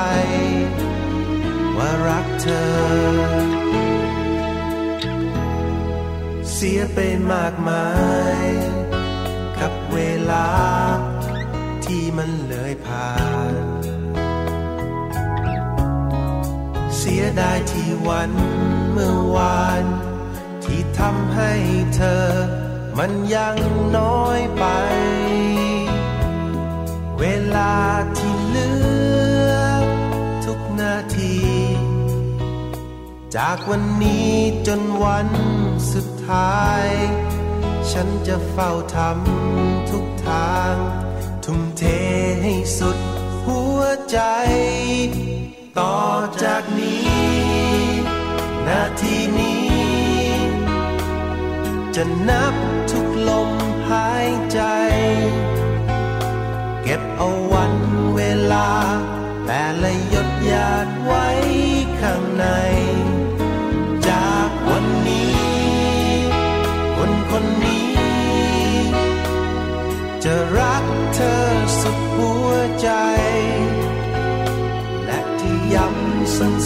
[1.78, 3.68] ว่ารักเธอ
[6.54, 7.00] เสียไป
[7.32, 7.88] มากมา
[8.42, 8.46] ย
[9.60, 10.00] กับเว
[10.32, 10.48] ลา
[11.86, 13.14] ที่มันเลยผ่า
[13.64, 13.66] น
[16.98, 18.32] เสียดายที่วัน
[18.92, 19.86] เมื่อวาน
[20.64, 21.54] ที่ทำให้
[21.96, 22.28] เธอ
[22.98, 23.58] มันยัง
[23.98, 24.66] น้อยไป
[27.20, 27.26] เว
[27.56, 27.76] ลา
[28.18, 28.70] ที่เหลื
[29.06, 29.07] อ
[33.36, 34.34] จากวันนี้
[34.68, 35.30] จนวัน
[35.94, 36.88] สุดท้าย
[37.92, 40.76] ฉันจะเฝ้าทำทุกทาง
[41.46, 41.84] ทุ่มเท
[42.44, 42.98] ให้สุด
[43.46, 44.20] หัวใจ
[45.80, 46.00] ต่อ
[46.44, 47.08] จากนี้
[48.68, 49.68] นาทีนี้
[51.96, 52.56] จะนับ
[52.92, 53.50] ทุกลม
[53.90, 54.62] หายใจ
[56.84, 57.74] เก็บเอาวัน
[58.16, 58.22] เว
[58.52, 58.70] ลา
[59.46, 61.28] แต่ละหยดหยาดไว้
[62.00, 62.46] ข้างใน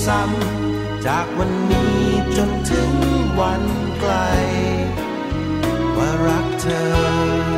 [0.08, 1.98] ซ้ำจากวันนี้
[2.38, 2.92] จนถึง
[3.40, 3.64] วัน
[4.00, 4.14] ไกล
[5.96, 7.51] ว่ารักเธอ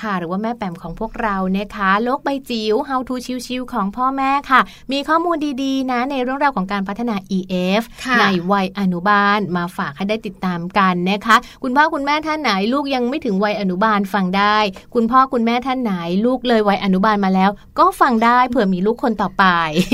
[0.00, 3.14] ค่ะ หรือว่าแม่แปมของพวกเรานะคะ โลกใบจิ๋ว How to
[3.46, 4.60] ชิวๆของพ่อแม่ค่ะ
[4.92, 7.82] มีข้อมูลดีๆ นะ ในเรื่องราวของการพัฒนา EF
[8.20, 14.56] ในวัยอนุบาลมาฝากให้ได้ติดตามกันนะคะ คุณพ่อคุณแม่ท่านไหนลูกยังไม่ถึงวัยอนุบาลฟังได้
[14.94, 15.92] คุณพ่อคุณแม่ท่านไหน
[16.26, 19.44] ลูกเลยวัยอนุบาลมาแล้ว ก็ฟังได้เผื่อมีลูกคนต่อไป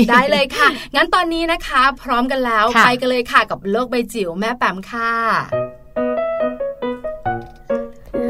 [0.09, 5.11] ได้เลยค่ะ งั้นตอนนี้นะคะ พร้อมกันแล้วไปกันเลยค่ะกับโลกใบจิ๋วแม่แปมค่ะ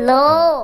[0.06, 0.14] โล
[0.60, 0.64] ก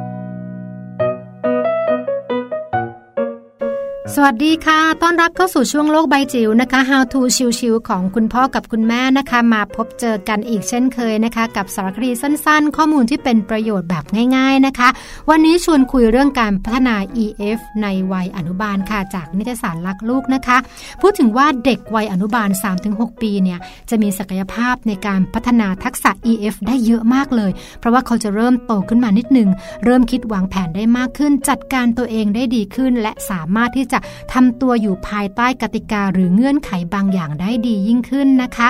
[4.15, 7.21] สวัสวัสดีค่ะ ต้อนรับเข้าสู่ช่วงโลกใบจิ๋วนะคะ How to
[7.59, 14.05] ชิวๆของคุณพ่อกับคุณแม่นะคะ มาพบเจอกันอีกเช่นเคยนะคะ กับสารคดีสั้นๆ ข้อมูลที่เป็นประโยชน์แบบ
[14.35, 14.89] ง่ายๆนะคะ
[15.29, 20.57] วันนี้ชวนคุยเรื่องการพัฒนา EF ในวัยอนุบาลค่ะ จากนิตยสารรักลูกนะคะ
[21.01, 22.49] พูดถึงว่าเด็กวัยอนุบาล
[22.85, 23.59] 3-6 ปีเนี่ย
[23.89, 29.49] จะมีศักยภาพในการพัฒนาทักษะ EF ได้เยอะมากเลย เพราะว่าเขาจะเริ่มโตขึ้นมานิดนึง
[29.85, 33.99] เริ่มคิดวางแผนได้มากขึ้น จัดการตัวเองได้ดีขึ้น และสามารถที่จะ
[34.33, 38.67] ทำตัวอยู่ภายใต้กติกาหรือเงื่อนไขบางอย่างได้ดียิ่งขึ้นนะคะ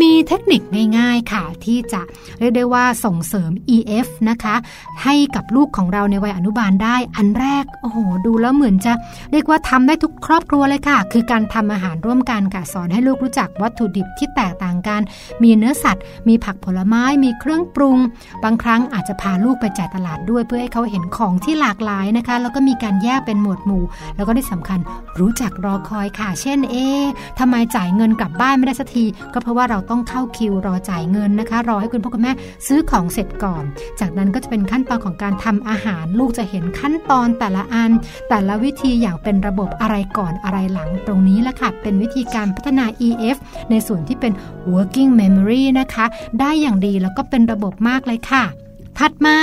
[0.00, 0.62] มีเทคนิค
[0.98, 2.00] ง่ายๆค่ะ ที่จะ
[2.38, 4.54] เรียกได้ว่าส่งเสริม EF นะคะ
[5.02, 8.92] ให้กับลูกของเราในวัยอนุบาลได้อันแรก โอ้โห ดูแล้วเหมือนจะ
[9.32, 15.00] เรียกว่าทำได้ทุกครอบครัวเลยค่ะ คือการทำอาหารร่วมกันค่ะสอนให้ลูกรู้จักวัตถุดิบที่แตกต่างกัน
[15.42, 17.98] มีเนื้อสัตว์ มีผักผลไม้ มีเครื่องปรุง
[18.44, 23.84] บางครั้งอาจจะพาลูกไปจ่ายตลาดด้วยเพื่อให้เขาเห็นของที่หลากหลายนะคะ แล้วก็มีการแยกเป็นหมวดหมู่
[24.16, 24.73] แล้วก็ที่สำคัญ
[25.20, 26.86] รู้จักรอคอยค่ะ เช่น เอ๊
[27.38, 32.32] ทำไมจ่ายเงินกลับบ้านไม่ได้สักที ก็เพราะว่าเราต้องเข้าคิวรอจ่ายเงินนะคะ รอให้คุณพ่อคุณแม่
[32.66, 33.64] ซื้อของเสร็จก่อน
[34.00, 37.90] จากนั้นก็จะเป็นขั้นตอนของการทำอาหาร ลูกจะเห็นขั้นตอนแต่ละอัน
[38.28, 43.36] แต่ละวิธีอย่างเป็นระบบอะไรก่อนอะไรหลังตรงนี้ละค่ะ เป็นวิธีการพัฒนา EF
[43.70, 44.32] ในส่วนที่เป็น
[44.72, 46.04] working memory นะคะ
[46.40, 48.44] ได้อย่างดีแล้วก็เป็นระบบมากเลยค่ะ
[48.98, 49.36] ถัดมา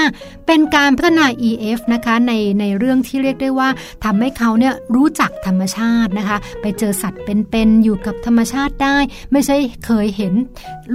[0.48, 3.70] เป็นการพัฒนา EF นะคะในในเรื่องที่เรียกได้ว่า
[4.04, 8.98] ทำให้เขาเนี่ยรู้จักธรรมชาตินะคะ ไปเจอสัตว์เป็นๆอยู่กับธรรมชาติได้
[9.32, 10.34] ไม่ใช่เคยเห็น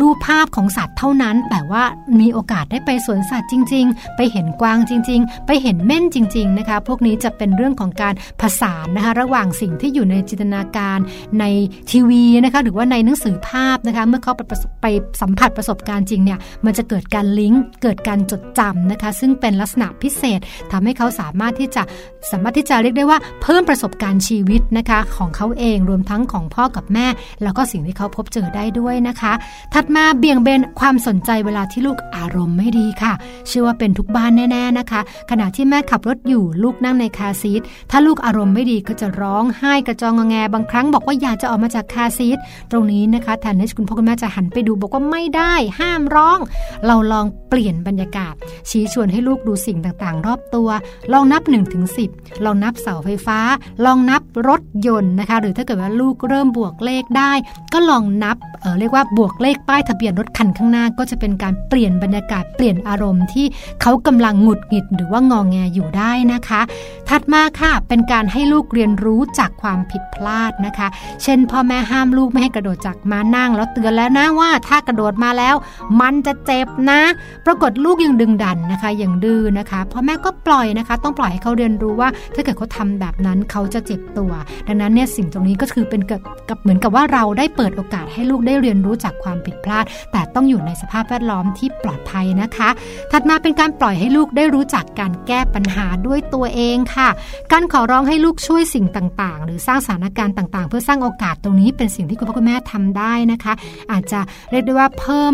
[0.00, 1.84] รูปภาพของสัตว์เท่านั้น แต่ว่า
[2.20, 10.98] มีโอกาสได้ไปสวนสัตว์จริง ๆ ไปเห็นกวางจริง ๆ ไปเห็นเม่นจริง ๆ นะคะ พวกนี้จะเป็นเรื่องของการผสานนะคะ ระหว่างสิ่งที่อยู่ในจินตนาการ
[11.40, 11.44] ใน
[11.90, 14.40] ทีวีนะคะ หรือว่าในหนังสือภาพนะคะ เมื่อเขาไป
[14.82, 14.86] ไป
[15.20, 20.40] สัมผัสประสบการณ์จริงเนี่ย มันจะเกิดการลิงก์ เกิดการจดจำนะคะ ซึ่งเป็นลักษณะพิเศษ
[20.72, 21.82] ทำให้เขาสามารถที่จะ
[22.30, 27.06] สามารถที่จะเรียกได้ว่าเพิ่มประสบการณ์ชีวิตนะคะของเขาเอง รวมทั้งของพ่อกับแม่
[27.42, 29.32] แล้วก็สิ่งที่เขาพบเจอได้ด้วยนะคะ
[29.74, 33.12] ถัดมาเบี่ยงเบนความสนใจเวลาที่ลูกอารมณ์ไม่ดีค่ะ
[33.48, 37.60] เชื่อว่าเป็นทุกบ้านแน่ ๆนะคะ ขณะที่แม่ขับรถอยู่ลูกนั่งในคาซีท
[37.90, 42.38] ถ้าลูกอารมณ์ไม่ดีก็จะร้องไห้กระจองงแงบางครั้งบอกว่าอยากจะออกมาจากคาซีท
[42.70, 46.38] ตรงนี้นะคะแทนที่คุณพ่อคุณแม่จะหันไปดูบอกว่าไม่ได้ ห้ามร้อง
[46.86, 48.34] เราลองเปลี่ยนบรรยากาศ
[48.70, 50.68] ชี้ชวนให้ลูกดูสิ่งต่างๆ รอบตัว
[51.12, 52.04] ลองนับ1นถึงสิ
[52.44, 53.38] ลองนับเสาไฟฟ้า
[53.84, 57.32] ลองนับรถยนต์นะคะ หรือถ้าเกิดว่าลูกเริ่มบวกเลขได้
[57.72, 63.46] ก็ลองนับเเรียกว่าบวกเลขป้ายทะเบียนรถคันข้างหน้าก็จะเป็นการเปลี่ยนบรรยากาศเปลี่ยนอารมณ์ที่
[63.82, 66.60] เขากำลังหงุดหงิดหรือว่างองแงอยู่ได้นะคะ
[67.08, 70.88] ถัดมาค่ะเป็นการให้ลูกเรียนรู้จากความผิดพลาดนะคะ
[71.22, 75.54] เช่น พ่อแม่ห้ามลูกไม่ให้กระโดดจากม้านั่ง แล้วเตือนแล้วนะว่าถ้ากระโดดมาแล้ว
[76.00, 77.00] มันจะเจ็บนะ
[77.46, 84.32] ปรากฏลูกยังดึงดันนะคะยังดื้อนะคะพ่อแม่ก็ปล่อยนะคะ ต้องปล่อยให้เขาเรียนรู้ว่า ถ้าเกิดเขาทาแบบนั้นเขาจะเจ็บตัว
[84.66, 92.68] ดังนั้นเนี่ยสิ่งตรงนี้ก็คือเป็นกับเหมือนกับว่าเราได้เปิดโอกาสให้ลูกได้เรียนรู้จากความผิดพลาด แต่ต้องอยู่ในสภาพแวดล้อมที่ปลอดภัยนะคะ
[93.12, 97.08] ถัดมาเป็นการปล่อยให้ลูกได้รู้จักการแก้ปัญหาด้วยตัวเองค่ะ
[97.52, 103.52] การขอร้องให้ลูกช่วยสิ่งต่างๆ หรือสร้างสถานการณ์ต่างๆ เพื่อสร้างโอกาสตรงนี้เป็นสิ่งที่คุณพ่อคุณแม่ทำได้นะคะ
[103.92, 105.32] อาจจะเรียกได้ว่าเพิ่ม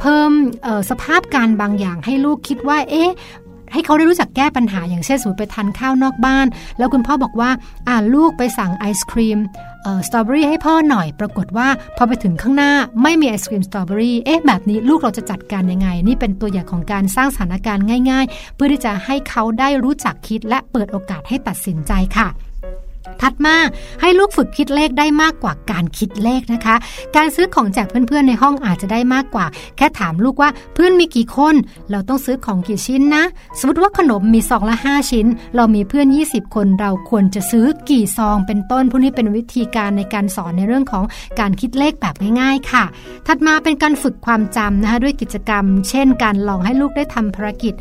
[0.00, 0.30] เพิ่ม
[0.90, 3.10] สภาพการบางอย่างให้ลูกคิดว่า เอ๊ะ
[3.74, 6.46] ให้เขาได้รู้จักแก้ปัญหาอย่างเช่นสมมติไปทานข้าวนอกบ้าน
[6.78, 7.50] แล้วคุณพ่อบอกว่า
[7.88, 9.38] อ่าลูกไปสั่งไอศครีม
[10.06, 12.72] สตรอเบอรี่ให้พ่อหน่อย ปรากฏว่าพอไปถึงข้างหน้า
[13.02, 22.28] ไม่มีไอศครีมสตรอเบอรี่เอ๊ะแบบนี้ลูกเราจะจัดการยังไง นี่เป็นตัวอย่างของการสร้างสถานการณ์ง่าย ๆ เพื่อที่จะให้เขาได้รู้จักคิดและเปิดโอกาสให้ตัดสินใจค่ะ
[23.22, 23.56] ถัดมา
[24.00, 26.76] ให้ลูกฝึกคิดเลขได้มากกว่าการคิดเลขนะคะ
[27.16, 29.46] การซื้อของแจกเพื่อนๆในห้องอาจจะได้มากกว่า
[29.76, 31.54] แค่ถามลูกว่าเพื่อนมีกี่คน
[31.90, 33.24] เราต้องซื้อของกี่ชิ้นนะ
[33.58, 41.04] สมมติว่าขนมมีซองละ 5 ชิ้น เรามีเพื่อน 20 คนเราควรจะซื้อกี่ซองเป็นต้นพวกนี้เป็นวิธีการในการสอนในเรื่องของ
[41.40, 42.84] การคิดเลขแบบง่ายๆค่ะ
[43.26, 47.74] ถัดมาเป็นการฝึกความจำนะคะด้วยกิจกรรม เช่น การลองให้ลูกได้ทำภารกิจ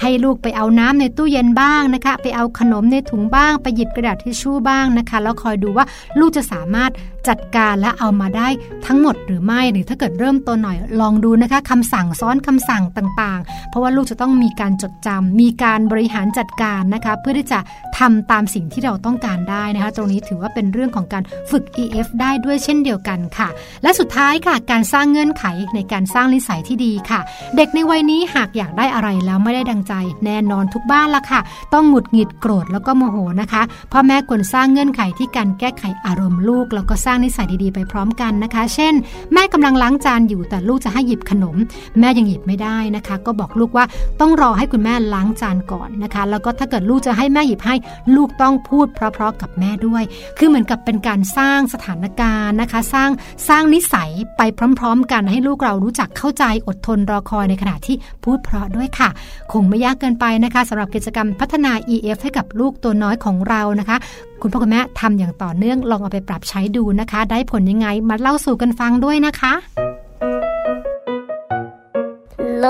[0.00, 5.86] ให้ลูกไปเอาน้ำในตู้เย็นบ้างนะคะ ไปเอาขนมในถุงบ้าง ไปหยิบกระดาษทิชชู่บ้างนะคะ แล้วคอยดูว่า
[6.18, 6.90] ลูกจะสามารถ
[7.28, 8.48] จัดการและเอามาได้
[8.86, 17.58] ทั้งหมดหรือไม่หรือถ้าเกิดเริ่มต้นหน่อยลองดูนะคะคำสั่งซ้อนคำสั่งต่างๆ เพราะว่าลูกจะต้องมีการจดจำมีการบริหารจัดการนะคะเพื่อที่จะ
[17.98, 23.48] ทำตามสิ่งที่เราต้องการได้นะคะตรงนี้ถือว่าเป็นเรื่องของการฝึก EF ได้ด้วยเช่นเดียวกันค่ะ
[23.82, 25.44] และสุดท้ายค่ะการสร้างเงื่อนไข
[25.74, 27.20] ในการสร้างนิสัยที่ดีค่ะ
[27.56, 29.94] เด็กในวัยนี้หากอยากได้อะไรแล้วไม่ได้ดังใจ
[30.24, 31.40] แน่นอนทุกบ้านละค่ะ
[31.74, 33.62] ต้องหงุดหงิดโกรธแล้วก็โมโหนะคะ
[33.92, 38.94] พ่อแม่ควรสร้างเงื่อนไขที่การแก้ไขอารมณ์ลูกแล้วก็สร้างนิสัยดีๆไปพร้อมกันนะคะ เช่น
[39.32, 41.56] แม่กำลังล้างจานอยู่แต่ลูกจะให้หยิบขนม
[42.00, 43.84] แม่ยังหยิบไม่ได้นะคะ ก็บอกลูกว่า
[44.20, 47.74] ต้องรอให้คุณแม่ล้างจานก่อนนะคะ แล้วก็ถ้าเกิดลูกจะให้แม่หยิบให้
[48.16, 50.02] ลูกต้องพูดเพราะๆกับแม่ด้วย
[50.38, 53.10] คือเหมือนกับเป็นการสร้างสถานการณ์นะคะ สร้าง
[53.48, 54.42] สร้างนิสัยไป
[54.78, 59.08] พร้อม ๆ กันให้ลูกเรารู้จักเข้าใจอดทนรอคอยในขณะที่พูดเพราะด้วยค่ะ
[59.52, 63.96] คงไม่ยากเกินไปนะคะสำหรับกิจกรรมพัฒนา EF ให้กับลูกตัวน้อยของเรานะคะ
[64.42, 69.52] คุณพ่อคุณแม่ทำอย่างต่อเนื่องลองเอาไปปรับใช้ดูนะคะ ได้ผลยังไงมาเล่าสู่กันฟังด้วยนะคะ
[72.58, 72.66] โล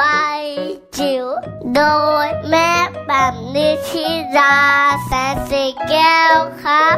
[0.00, 0.42] บาย
[0.96, 1.26] จิ๋ว
[1.74, 1.80] โด
[2.24, 2.70] ยแม่
[3.06, 4.06] แบบนิชิ
[4.36, 4.56] รา
[5.06, 6.96] แสนสีแก้วครับ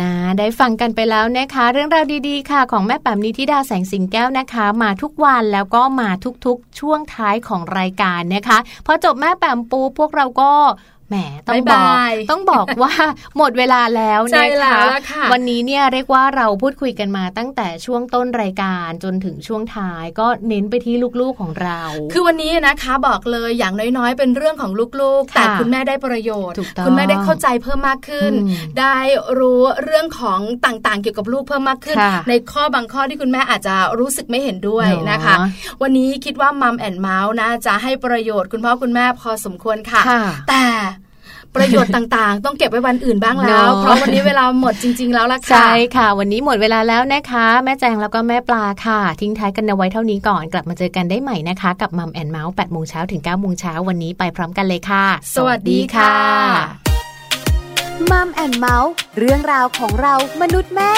[0.00, 6.10] นะได้ฟังกันไปแล้วนะคะ เรื่องราวดีๆ ค่ะ ของแม่แป๋มนิธิดาแสงสิงแก้วนะคะ มาทุกวันแล้วก็มา
[6.46, 10.52] ทุกๆ ช่วงท้ายของรายการนะคะพอจบแม่แป๋มปูพวกเราก็
[11.08, 11.16] แหม
[11.48, 11.94] ต้องบอก
[12.30, 12.94] ต้องบอกว่า
[13.36, 14.46] หมดเวลาแล้วนะ
[15.10, 21.80] คะวันนี้เนี่ยเรียกว่าเราพูดคุยกันมาตั้งแต่ช่วงต้นรายการจนถึงช่วงท้าย ก็เน้นไปที่ลูกๆของเรา
[22.12, 28.32] คือวันนี้นะคะบอกเลยอย่างน้อยๆ เป็นเรื่องของลูกๆ แต่คุณแม่ได้ประโยชน์ คุณแม่ได้เข้าใจเพิ่มมากขึ้น
[28.80, 28.96] ได้
[29.38, 31.96] รู้เรื่องของต่างๆ เกี่ยวกับลูกเพิ่มมากขึ้น
[32.28, 35.34] ในข้อบางข้อที่คุณแม่อาจจะรู้สึกไม่เห็นด้วยนะคะ
[35.82, 40.02] วันนี้คิดว่ามัมแอนเมาส์นะจะให้ประโยชน์คุณพ่อคุณแม่พอสมควรค่ะ
[40.48, 40.64] แต่
[41.56, 55.04] ประโยชน์ต่างๆ ต้องเก็บไว้วันอื่นบ้างแล้ว เพราะวันนี้เวลาหมดจริง ๆ แล้วล่ะค่ะ ใช่ค่ะ วันนี้หมดเวลาแล้วนะคะ แม่แจงแล้วก็แม่ปลาค่ะ ทิ้งท้ายกันเอาไว้เท่านี้ก่อน กลับมาเจอกันได้ใหม่นะคะ กับมัมแอนเมาส์แปดโมงเช้าถึง9ก้าโมงเช้าวันนี้ไปพร้อมกันเลยค่ะ
[55.34, 56.14] สวัสดีค่ะ
[58.10, 60.92] มัมแอนเมาส์เรื่องราวของเรามนุษย์แม่